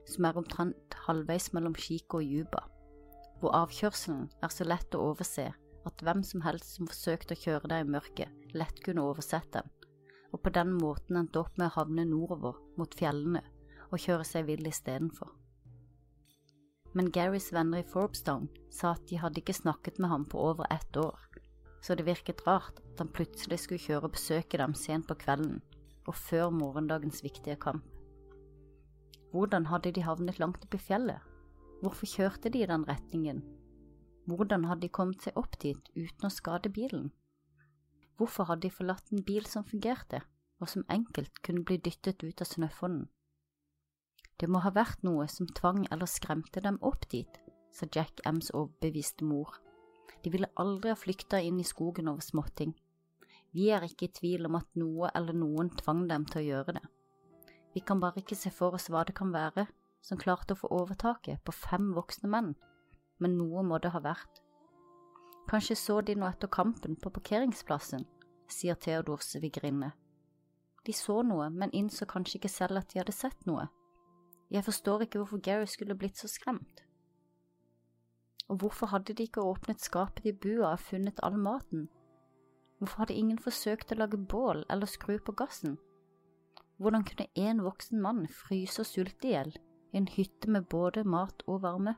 som 0.07 0.27
er 0.27 0.43
omtrent 0.43 0.99
halvveis 1.07 1.53
mellom 1.55 1.79
Chico 1.79 2.19
og 2.19 2.27
Juba, 2.27 2.67
hvor 3.41 3.57
avkjørselen 3.57 4.29
er 4.45 4.53
så 4.53 4.67
lett 4.69 4.95
å 4.95 5.11
overse 5.11 5.49
at 5.89 6.03
hvem 6.05 6.23
som 6.27 6.43
helst 6.45 6.77
som 6.77 6.89
forsøkte 6.91 7.37
å 7.37 7.41
kjøre 7.41 7.71
der 7.73 7.85
i 7.85 7.89
mørket, 7.89 8.29
lett 8.53 8.83
kunne 8.85 9.05
oversett 9.09 9.49
den, 9.55 9.69
og 10.31 10.43
på 10.45 10.53
den 10.55 10.75
måten 10.77 11.17
endte 11.23 11.41
opp 11.41 11.57
med 11.57 11.71
å 11.71 11.77
havne 11.79 12.05
nordover 12.09 12.59
mot 12.77 12.97
fjellene 12.97 13.43
og 13.91 14.03
kjøre 14.03 14.27
seg 14.29 14.47
vill 14.51 14.69
istedenfor. 14.69 15.33
Men 16.93 17.11
Garys 17.15 17.53
venner 17.55 17.81
i 17.81 17.87
Forbstown 17.87 18.49
sa 18.75 18.93
at 18.97 19.07
de 19.09 19.21
hadde 19.23 19.41
ikke 19.41 19.55
snakket 19.55 20.01
med 20.03 20.11
ham 20.11 20.27
på 20.27 20.43
over 20.43 20.67
ett 20.75 20.97
år, 20.99 21.17
så 21.81 21.97
det 21.97 22.09
virket 22.09 22.43
rart 22.47 22.83
at 22.83 23.01
han 23.01 23.13
plutselig 23.15 23.63
skulle 23.63 23.83
kjøre 23.83 24.11
og 24.11 24.17
besøke 24.19 24.61
dem 24.61 24.75
sent 24.77 25.09
på 25.09 25.17
kvelden 25.23 25.63
og 26.09 26.17
før 26.19 26.51
morgendagens 26.53 27.23
viktige 27.25 27.57
kamp. 27.63 27.87
Hvordan 29.31 29.69
hadde 29.71 29.93
de 29.95 30.03
havnet 30.03 30.41
langt 30.43 30.65
oppe 30.67 30.81
i 30.81 30.83
fjellet? 30.83 31.30
Hvorfor 31.81 32.07
kjørte 32.07 32.51
de 32.53 32.63
i 32.63 32.69
den 32.69 32.85
retningen? 32.89 33.41
Hvordan 34.29 34.67
hadde 34.69 34.85
de 34.85 34.93
kommet 34.93 35.25
seg 35.25 35.37
opp 35.41 35.57
dit 35.63 35.93
uten 35.97 36.29
å 36.29 36.33
skade 36.33 36.69
bilen? 36.69 37.09
Hvorfor 38.21 38.51
hadde 38.51 38.69
de 38.69 38.75
forlatt 38.75 39.09
en 39.15 39.25
bil 39.25 39.47
som 39.49 39.65
fungerte, 39.65 40.21
og 40.61 40.69
som 40.69 40.85
enkelt 40.93 41.41
kunne 41.43 41.65
bli 41.65 41.79
dyttet 41.81 42.23
ut 42.23 42.43
av 42.45 42.49
snøfonnen. 42.49 43.09
Det 44.41 44.49
må 44.49 44.63
ha 44.65 44.73
vært 44.73 45.03
noe 45.05 45.27
som 45.29 45.49
tvang 45.57 45.87
eller 45.93 46.09
skremte 46.09 46.63
dem 46.65 46.79
opp 46.85 47.07
dit, 47.13 47.41
sa 47.73 47.89
Jack 47.93 48.23
Ms 48.29 48.53
overbeviste 48.57 49.25
mor. 49.25 49.59
De 50.25 50.33
ville 50.33 50.53
aldri 50.61 50.93
ha 50.93 50.99
flykta 50.99 51.41
inn 51.45 51.61
i 51.61 51.67
skogen 51.67 52.09
over 52.13 52.25
småting. 52.25 52.73
Vi 53.57 53.69
er 53.75 53.85
ikke 53.85 54.09
i 54.09 54.15
tvil 54.21 54.47
om 54.49 54.57
at 54.61 54.69
noe 54.79 55.11
eller 55.17 55.37
noen 55.37 55.73
tvang 55.81 56.07
dem 56.09 56.25
til 56.29 56.43
å 56.43 56.47
gjøre 56.47 56.77
det. 56.79 56.87
Vi 57.75 57.83
kan 57.87 58.01
bare 58.03 58.21
ikke 58.23 58.39
se 58.39 58.53
for 58.55 58.77
oss 58.77 58.89
hva 58.93 59.05
det 59.07 59.17
kan 59.17 59.33
være 59.33 59.67
som 60.01 60.19
klarte 60.19 60.55
å 60.55 60.61
få 60.63 60.71
overtaket 60.75 61.43
på 61.45 61.55
fem 61.55 61.93
voksne 61.97 62.31
menn, 62.33 62.55
men 63.21 63.37
noe 63.39 63.63
må 63.67 63.79
det 63.79 63.93
ha 63.95 64.01
vært. 64.05 64.41
Kanskje 65.51 65.77
så 65.77 66.01
de 66.01 66.15
noe 66.17 66.31
etter 66.33 66.51
kampen 66.53 66.97
på 66.97 67.13
parkeringsplassen, 67.13 68.07
sier 68.51 68.79
Theodors 68.79 69.29
svigerinne. 69.33 69.93
De 70.87 70.93
så 70.97 71.21
noe, 71.27 71.51
men 71.51 71.73
innså 71.77 72.07
kanskje 72.09 72.39
ikke 72.39 72.53
selv 72.53 72.81
at 72.81 72.93
de 72.93 73.01
hadde 73.03 73.15
sett 73.15 73.47
noe. 73.49 73.67
Jeg 74.51 74.65
forstår 74.67 75.05
ikke 75.05 75.21
hvorfor 75.21 75.43
Gary 75.45 75.67
skulle 75.71 75.95
blitt 75.99 76.19
så 76.19 76.31
skremt. 76.31 76.85
Og 78.51 78.63
hvorfor 78.63 78.91
hadde 78.91 79.15
de 79.15 79.29
ikke 79.29 79.45
åpnet 79.47 79.83
skapet 79.83 80.27
i 80.27 80.35
bua 80.35 80.73
og 80.73 80.83
funnet 80.83 81.21
all 81.23 81.37
maten? 81.39 81.89
Hvorfor 82.79 83.05
hadde 83.05 83.19
ingen 83.21 83.39
forsøkt 83.39 83.93
å 83.93 84.01
lage 84.01 84.19
bål 84.19 84.65
eller 84.73 84.91
skru 84.91 85.19
på 85.23 85.37
gassen? 85.39 85.77
Hvordan 86.81 87.05
kunne 87.05 87.29
en 87.37 87.61
voksen 87.63 88.01
mann 88.01 88.25
fryse 88.33 88.81
og 88.81 88.89
sulte 88.89 89.29
i 89.29 89.35
hjel 89.35 89.53
en 89.93 90.07
hytte 90.07 90.51
med 90.51 90.69
både 90.71 91.05
mat 91.05 91.43
og 91.47 91.63
varme? 91.65 91.97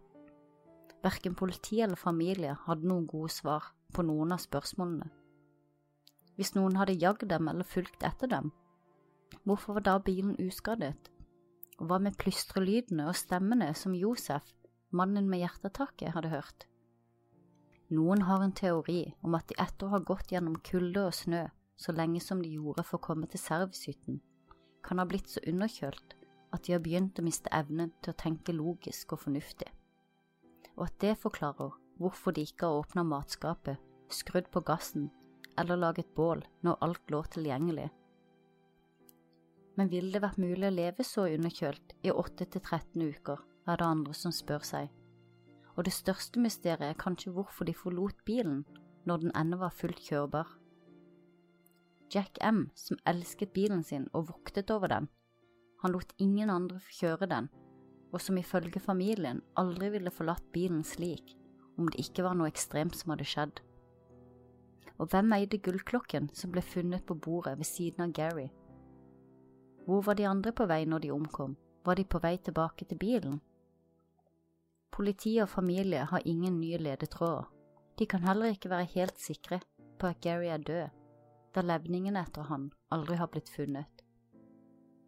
Verken 1.02 1.34
politi 1.34 1.80
eller 1.82 1.98
familie 1.98 2.54
hadde 2.66 2.88
noen 2.88 3.06
gode 3.10 3.32
svar 3.34 3.72
på 3.92 4.04
noen 4.06 4.32
av 4.32 4.40
spørsmålene. 4.42 5.08
Hvis 6.38 6.54
noen 6.56 6.78
hadde 6.80 6.96
jagd 6.96 7.26
dem 7.28 7.50
eller 7.50 7.68
fulgt 7.68 8.04
etter 8.06 8.30
dem, 8.30 8.52
hvorfor 9.44 9.78
var 9.78 9.86
da 9.88 9.96
bilen 10.00 10.38
uskadet? 10.40 11.10
Og 11.80 11.88
hva 11.90 11.98
med 12.00 12.16
plystrelydene 12.20 13.08
og 13.10 13.18
stemmene 13.18 13.72
som 13.76 13.96
Josef, 13.96 14.46
mannen 14.90 15.28
med 15.28 15.42
hjertetaket, 15.42 16.12
hadde 16.14 16.32
hørt? 16.32 16.66
Noen 17.92 18.24
har 18.24 18.40
en 18.40 18.54
teori 18.56 19.12
om 19.20 19.34
at 19.36 19.50
de 19.50 19.58
etter 19.60 19.88
å 19.88 19.96
ha 19.96 20.00
gått 20.00 20.32
gjennom 20.32 20.56
kulde 20.64 21.08
og 21.10 21.16
snø 21.16 21.44
så 21.76 21.92
lenge 21.92 22.22
som 22.24 22.40
de 22.40 22.54
gjorde 22.54 22.84
for 22.86 23.00
å 23.00 23.06
komme 23.10 23.28
til 23.28 23.42
servicehytten, 23.42 24.20
kan 24.86 25.02
ha 25.02 25.04
blitt 25.08 25.28
så 25.28 25.42
underkjølt 25.50 26.14
at 26.52 26.66
de 26.66 26.74
har 26.76 26.82
begynt 26.84 27.18
å 27.18 27.24
miste 27.24 27.52
evnen 27.52 27.94
til 28.02 28.12
å 28.12 28.20
tenke 28.24 28.54
logisk 28.56 29.16
og 29.16 29.24
fornuftig, 29.24 29.70
og 30.76 30.86
at 30.88 30.98
det 31.04 31.16
forklarer 31.22 31.72
hvorfor 32.02 32.36
de 32.36 32.44
ikke 32.48 32.68
har 32.68 32.82
åpna 32.82 33.06
matskapet, 33.06 33.80
skrudd 34.12 34.50
på 34.52 34.64
gassen 34.68 35.10
eller 35.58 35.80
laget 35.80 36.14
bål 36.16 36.44
når 36.64 36.80
alt 36.84 37.12
lå 37.12 37.22
tilgjengelig 37.32 37.88
men 39.76 39.88
ville 39.88 40.12
det 40.12 40.22
vært 40.22 40.40
mulig 40.40 40.68
å 40.68 40.74
leve 40.74 41.04
så 41.06 41.26
underkjølt 41.32 41.94
i 42.04 42.12
8–13 42.12 43.04
uker, 43.08 43.40
er 43.66 43.78
det 43.78 43.86
andre 43.86 44.16
som 44.16 44.34
spør 44.34 44.64
seg. 44.66 44.90
Og 45.76 45.86
det 45.86 45.94
største 45.96 46.40
mysteriet 46.42 46.90
er 46.90 47.00
kanskje 47.00 47.32
hvorfor 47.32 47.68
de 47.68 47.74
forlot 47.76 48.18
bilen 48.28 48.62
når 49.08 49.24
den 49.24 49.36
ennå 49.38 49.58
var 49.62 49.72
fullt 49.74 50.02
kjørbar. 50.04 50.50
Jack 52.12 52.36
M, 52.44 52.66
som 52.76 53.00
elsket 53.08 53.54
bilen 53.56 53.82
sin 53.82 54.10
og 54.12 54.28
voktet 54.28 54.70
over 54.70 54.92
den, 54.92 55.08
han 55.82 55.92
lot 55.94 56.14
ingen 56.22 56.50
andre 56.50 56.80
kjøre 56.94 57.28
den, 57.30 57.50
og 58.12 58.20
som 58.20 58.38
ifølge 58.38 58.80
familien 58.80 59.42
aldri 59.58 59.90
ville 59.94 60.14
forlatt 60.14 60.44
bilen 60.54 60.82
slik 60.86 61.36
om 61.80 61.88
det 61.88 62.02
ikke 62.04 62.24
var 62.26 62.36
noe 62.36 62.50
ekstremt 62.50 62.96
som 62.98 63.14
hadde 63.14 63.26
skjedd. 63.28 63.62
Og 65.00 65.08
hvem 65.10 65.32
eide 65.34 65.58
gullklokken 65.58 66.28
som 66.36 66.52
ble 66.52 66.62
funnet 66.62 67.06
på 67.08 67.16
bordet 67.16 67.56
ved 67.58 67.66
siden 67.66 68.04
av 68.04 68.12
Gary 68.16 68.50
hvor 69.86 70.02
var 70.02 70.14
de 70.14 70.26
andre 70.26 70.52
på 70.52 70.66
vei 70.70 70.84
når 70.86 71.02
de 71.02 71.10
omkom, 71.10 71.56
var 71.84 71.98
de 71.98 72.04
på 72.06 72.20
vei 72.22 72.36
tilbake 72.38 72.86
til 72.86 72.98
bilen? 72.98 73.40
Politi 74.94 75.38
og 75.42 75.48
familie 75.48 76.04
har 76.06 76.22
ingen 76.24 76.60
nye 76.60 76.78
ledetråder. 76.78 77.48
De 77.98 78.06
kan 78.06 78.22
heller 78.22 78.54
ikke 78.54 78.70
være 78.70 78.90
helt 78.94 79.18
sikre 79.18 79.58
på 79.98 80.06
at 80.06 80.20
Gary 80.22 80.46
er 80.46 80.62
død, 80.62 80.88
da 81.54 81.64
levningene 81.66 82.22
etter 82.22 82.46
han 82.46 82.70
aldri 82.94 83.18
har 83.18 83.30
blitt 83.32 83.50
funnet. 83.50 84.01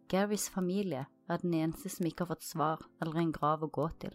Garys 0.09 0.49
familie 0.53 1.07
er 1.27 1.41
den 1.41 1.53
eneste 1.57 1.89
som 1.89 2.05
ikke 2.05 2.25
har 2.25 2.35
fått 2.35 2.45
svar 2.45 2.81
eller 3.01 3.17
en 3.21 3.31
grav 3.33 3.63
å 3.65 3.71
gå 3.73 3.85
til. 4.03 4.13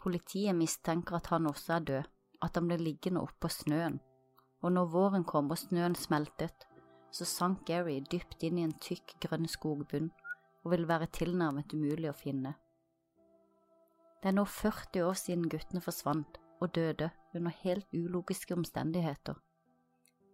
Politiet 0.00 0.56
mistenker 0.56 1.18
at 1.18 1.28
han 1.32 1.48
også 1.50 1.74
er 1.76 1.84
død, 1.90 2.08
at 2.40 2.56
han 2.56 2.70
ble 2.70 2.78
liggende 2.80 3.20
oppå 3.20 3.50
snøen, 3.52 3.98
og 4.62 4.72
når 4.72 4.88
våren 4.94 5.26
kom 5.28 5.50
og 5.52 5.60
snøen 5.60 5.96
smeltet, 5.98 6.64
så 7.12 7.26
sank 7.28 7.66
Gary 7.68 7.98
dypt 8.00 8.46
inn 8.46 8.60
i 8.60 8.64
en 8.64 8.72
tykk, 8.80 9.18
grønn 9.26 9.48
skogbunn 9.48 10.08
og 10.64 10.72
ville 10.72 10.88
være 10.88 11.10
tilnærmet 11.18 11.74
umulig 11.76 12.08
å 12.08 12.16
finne. 12.16 12.54
Det 14.22 14.32
er 14.32 14.38
nå 14.38 14.46
40 14.48 15.04
år 15.04 15.20
siden 15.20 15.48
guttene 15.52 15.84
forsvant 15.84 16.40
og 16.62 16.72
døde 16.74 17.10
under 17.36 17.54
helt 17.60 17.92
ulogiske 17.92 18.56
omstendigheter. 18.56 19.36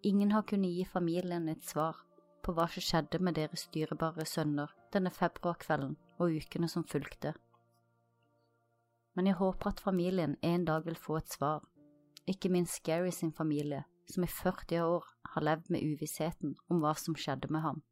Ingen 0.06 0.32
har 0.32 0.46
kunnet 0.46 0.76
gi 0.76 0.86
familien 0.86 1.48
et 1.50 1.64
svar 1.66 1.98
på 2.44 2.52
hva 2.52 2.66
som 2.68 2.84
skjedde 2.84 3.20
med 3.24 3.38
deres 3.38 3.66
dyrebare 3.74 4.26
sønner 4.28 4.72
denne 4.92 5.12
februarkvelden 5.14 5.96
og 6.20 6.36
ukene 6.36 6.68
som 6.68 6.84
fulgte. 6.84 7.32
Men 9.14 9.30
jeg 9.30 9.38
håper 9.38 9.70
at 9.70 9.80
familien 9.80 10.36
en 10.42 10.64
dag 10.68 10.84
vil 10.84 10.98
få 10.98 11.18
et 11.20 11.32
svar, 11.32 11.62
ikke 12.26 12.50
minst 12.52 12.82
Gary 12.84 13.10
sin 13.10 13.32
familie, 13.32 13.84
som 14.10 14.24
i 14.24 14.30
40 14.30 14.82
år 14.84 15.06
har 15.34 15.44
levd 15.44 15.70
med 15.70 15.84
uvissheten 15.84 16.56
om 16.68 16.82
hva 16.82 16.94
som 16.98 17.16
skjedde 17.16 17.50
med 17.52 17.64
ham. 17.64 17.82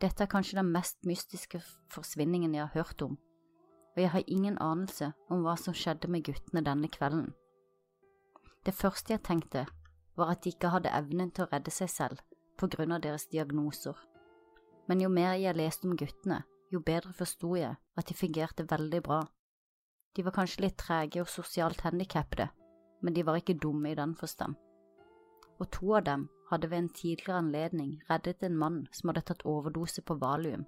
Dette 0.00 0.24
er 0.24 0.32
kanskje 0.32 0.56
den 0.56 0.72
mest 0.72 1.02
mystiske 1.04 1.60
forsvinningen 1.92 2.54
jeg 2.54 2.64
har 2.64 2.78
hørt 2.78 3.02
om, 3.04 3.18
og 3.96 4.00
jeg 4.00 4.10
har 4.14 4.24
ingen 4.26 4.56
anelse 4.58 5.12
om 5.28 5.44
hva 5.44 5.58
som 5.60 5.76
skjedde 5.76 6.08
med 6.08 6.24
guttene 6.24 6.64
denne 6.64 6.88
kvelden. 6.88 7.34
Det 8.64 8.74
første 8.76 9.12
jeg 9.12 9.24
tenkte, 9.26 9.66
var 10.16 10.32
at 10.32 10.44
de 10.44 10.52
ikke 10.52 10.72
hadde 10.72 10.92
evnen 10.92 11.30
til 11.32 11.44
å 11.44 11.50
redde 11.52 11.72
seg 11.72 11.90
selv 11.92 12.24
på 12.60 12.68
grunn 12.70 12.92
av 12.92 13.02
deres 13.04 13.26
diagnoser, 13.32 13.96
men 14.88 15.02
jo 15.02 15.10
mer 15.12 15.36
jeg 15.40 15.56
leste 15.56 15.88
om 15.88 15.96
guttene, 15.96 16.42
jo 16.70 16.82
bedre 16.86 17.12
forsto 17.16 17.54
jeg 17.56 17.76
at 17.96 18.08
de 18.08 18.16
fungerte 18.16 18.68
veldig 18.70 19.02
bra. 19.06 19.20
De 20.14 20.24
var 20.26 20.34
kanskje 20.36 20.66
litt 20.66 20.78
trege 20.78 21.22
og 21.22 21.30
sosialt 21.30 21.82
handikappede, 21.86 22.50
men 23.00 23.14
de 23.16 23.24
var 23.26 23.38
ikke 23.40 23.58
dumme 23.62 23.92
i 23.92 23.98
den 23.98 24.16
forstand 24.18 24.58
og 25.60 25.68
to 25.76 25.94
av 25.96 26.04
dem 26.04 26.28
hadde 26.50 26.70
ved 26.70 26.78
en 26.78 26.92
tidligere 26.96 27.38
anledning 27.38 27.90
reddet 28.10 28.42
en 28.42 28.56
mann 28.56 28.78
som 28.96 29.10
hadde 29.10 29.26
tatt 29.28 29.44
overdose 29.44 30.02
på 30.02 30.16
valium. 30.22 30.64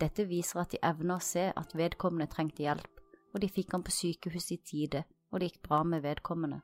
Dette 0.00 0.26
viser 0.28 0.60
at 0.62 0.74
de 0.74 0.82
evner 0.84 1.16
å 1.16 1.24
se 1.24 1.46
at 1.56 1.74
vedkommende 1.78 2.28
trengte 2.30 2.64
hjelp, 2.66 3.00
og 3.32 3.40
de 3.40 3.48
fikk 3.48 3.72
han 3.72 3.84
på 3.86 3.94
sykehuset 3.94 4.58
i 4.58 4.60
tide, 4.70 5.04
og 5.32 5.40
det 5.40 5.48
gikk 5.50 5.62
bra 5.68 5.80
med 5.88 6.04
vedkommende. 6.04 6.60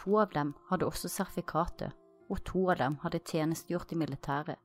To 0.00 0.18
av 0.20 0.32
dem 0.32 0.54
hadde 0.70 0.88
også 0.88 1.10
sertifikatet, 1.12 1.92
og 2.28 2.42
to 2.44 2.64
av 2.70 2.80
dem 2.80 2.98
hadde 3.02 3.22
tjenestegjort 3.24 3.92
i 3.92 4.00
militæret, 4.00 4.58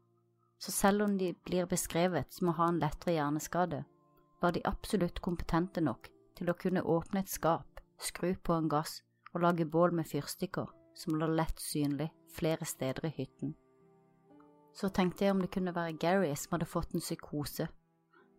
så 0.61 0.71
selv 0.71 1.03
om 1.03 1.17
de 1.17 1.33
blir 1.45 1.69
beskrevet 1.69 2.33
som 2.33 2.51
å 2.51 2.57
ha 2.59 2.67
en 2.69 2.79
lettere 2.81 3.15
hjerneskade, 3.15 3.83
var 4.41 4.53
de 4.53 4.61
absolutt 4.65 5.21
kompetente 5.21 5.81
nok 5.81 6.09
til 6.37 6.49
å 6.49 6.57
kunne 6.57 6.83
åpne 6.83 7.21
et 7.21 7.29
skap, 7.29 7.81
skru 8.01 8.33
på 8.35 8.53
en 8.57 8.69
gass 8.69 9.01
og 9.33 9.41
lage 9.45 9.65
bål 9.65 9.93
med 9.97 10.09
fyrstikker 10.09 10.69
som 10.97 11.17
lå 11.17 11.27
lett 11.27 11.59
synlig 11.61 12.09
flere 12.35 12.65
steder 12.65 13.05
i 13.09 13.13
hytten. 13.17 13.53
Så 14.73 14.89
tenkte 14.89 15.25
jeg 15.25 15.35
om 15.35 15.41
det 15.41 15.51
kunne 15.53 15.75
være 15.75 15.97
Gary 15.99 16.31
som 16.35 16.55
hadde 16.55 16.69
fått 16.69 16.93
en 16.95 17.03
psykose, 17.03 17.67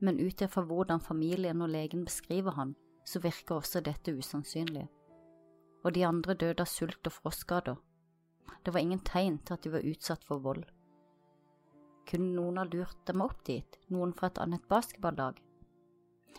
men 0.00 0.18
ut 0.18 0.42
ifra 0.42 0.64
hvordan 0.66 1.00
familien 1.00 1.62
og 1.62 1.70
legen 1.70 2.04
beskriver 2.04 2.56
han, 2.56 2.74
så 3.06 3.20
virker 3.20 3.61
også 3.61 3.80
dette 3.80 4.14
usannsynlig. 4.14 4.88
Og 5.85 5.94
de 5.94 6.04
andre 6.06 6.35
døde 6.35 6.62
av 6.62 6.70
sult 6.70 7.06
og 7.06 7.12
frostskader. 7.12 7.76
Det 8.64 8.74
var 8.74 8.81
ingen 8.81 9.02
tegn 9.05 9.38
til 9.38 9.57
at 9.57 9.64
de 9.64 9.72
var 9.72 9.87
utsatt 9.87 10.24
for 10.24 10.42
vold. 10.42 10.64
Kunne 12.07 12.35
noen 12.35 12.59
ha 12.61 12.64
lurt 12.66 12.98
dem 13.07 13.22
opp 13.24 13.44
dit, 13.46 13.78
noen 13.90 14.12
fra 14.14 14.31
et 14.31 14.40
annet 14.42 14.66
basketballag? 14.70 15.38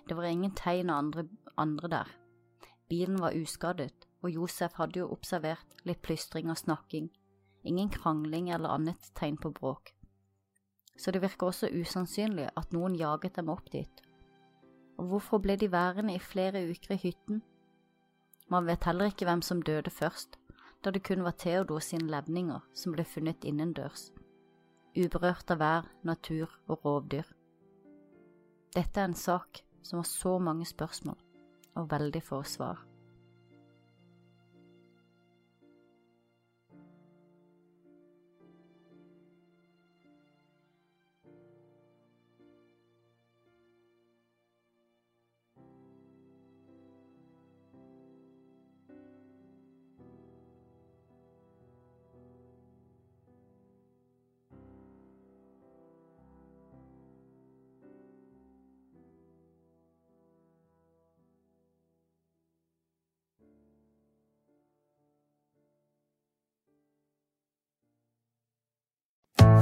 Det 0.08 0.16
var 0.18 0.28
ingen 0.28 0.56
tegn 0.56 0.92
av 0.92 1.04
andre, 1.04 1.28
andre 1.58 1.90
der. 1.92 2.14
Bilen 2.90 3.20
var 3.22 3.36
uskadet, 3.36 4.08
og 4.24 4.32
Josef 4.32 4.76
hadde 4.80 5.00
jo 5.00 5.12
observert 5.12 5.84
litt 5.88 6.02
plystring 6.04 6.52
og 6.52 6.60
snakking, 6.60 7.10
ingen 7.64 7.90
krangling 7.92 8.50
eller 8.52 8.76
annet 8.76 9.12
tegn 9.16 9.38
på 9.40 9.52
bråk. 9.56 9.94
Så 10.98 11.12
det 11.12 11.24
virker 11.24 11.50
også 11.50 11.72
usannsynlig 11.74 12.50
at 12.56 12.76
noen 12.76 12.96
jaget 12.96 13.40
dem 13.40 13.50
opp 13.50 13.72
dit. 13.74 14.04
Og 15.00 15.10
hvorfor 15.10 15.42
ble 15.42 15.56
de 15.58 15.72
værende 15.72 16.14
i 16.16 16.22
flere 16.22 16.62
uker 16.70 16.96
i 16.96 17.02
hytten? 17.02 17.42
Man 18.52 18.68
vet 18.68 18.86
heller 18.86 19.10
ikke 19.10 19.26
hvem 19.26 19.42
som 19.42 19.64
døde 19.66 19.90
først, 19.90 20.38
da 20.84 20.92
det 20.92 21.04
kun 21.08 21.24
var 21.24 21.38
Theodor 21.40 21.80
sine 21.80 22.12
levninger 22.12 22.64
som 22.76 22.94
ble 22.96 23.06
funnet 23.08 23.46
innendørs, 23.48 24.10
uberørt 24.98 25.52
av 25.54 25.62
vær, 25.62 25.92
natur 26.04 26.52
og 26.68 26.84
rovdyr. 26.84 27.28
Dette 28.76 29.00
er 29.00 29.08
en 29.08 29.18
sak 29.18 29.64
som 29.84 30.02
har 30.02 30.10
så 30.10 30.38
mange 30.40 30.66
spørsmål 30.68 31.20
og 31.80 31.92
veldig 31.92 32.22
få 32.24 32.44
svar. 32.44 32.84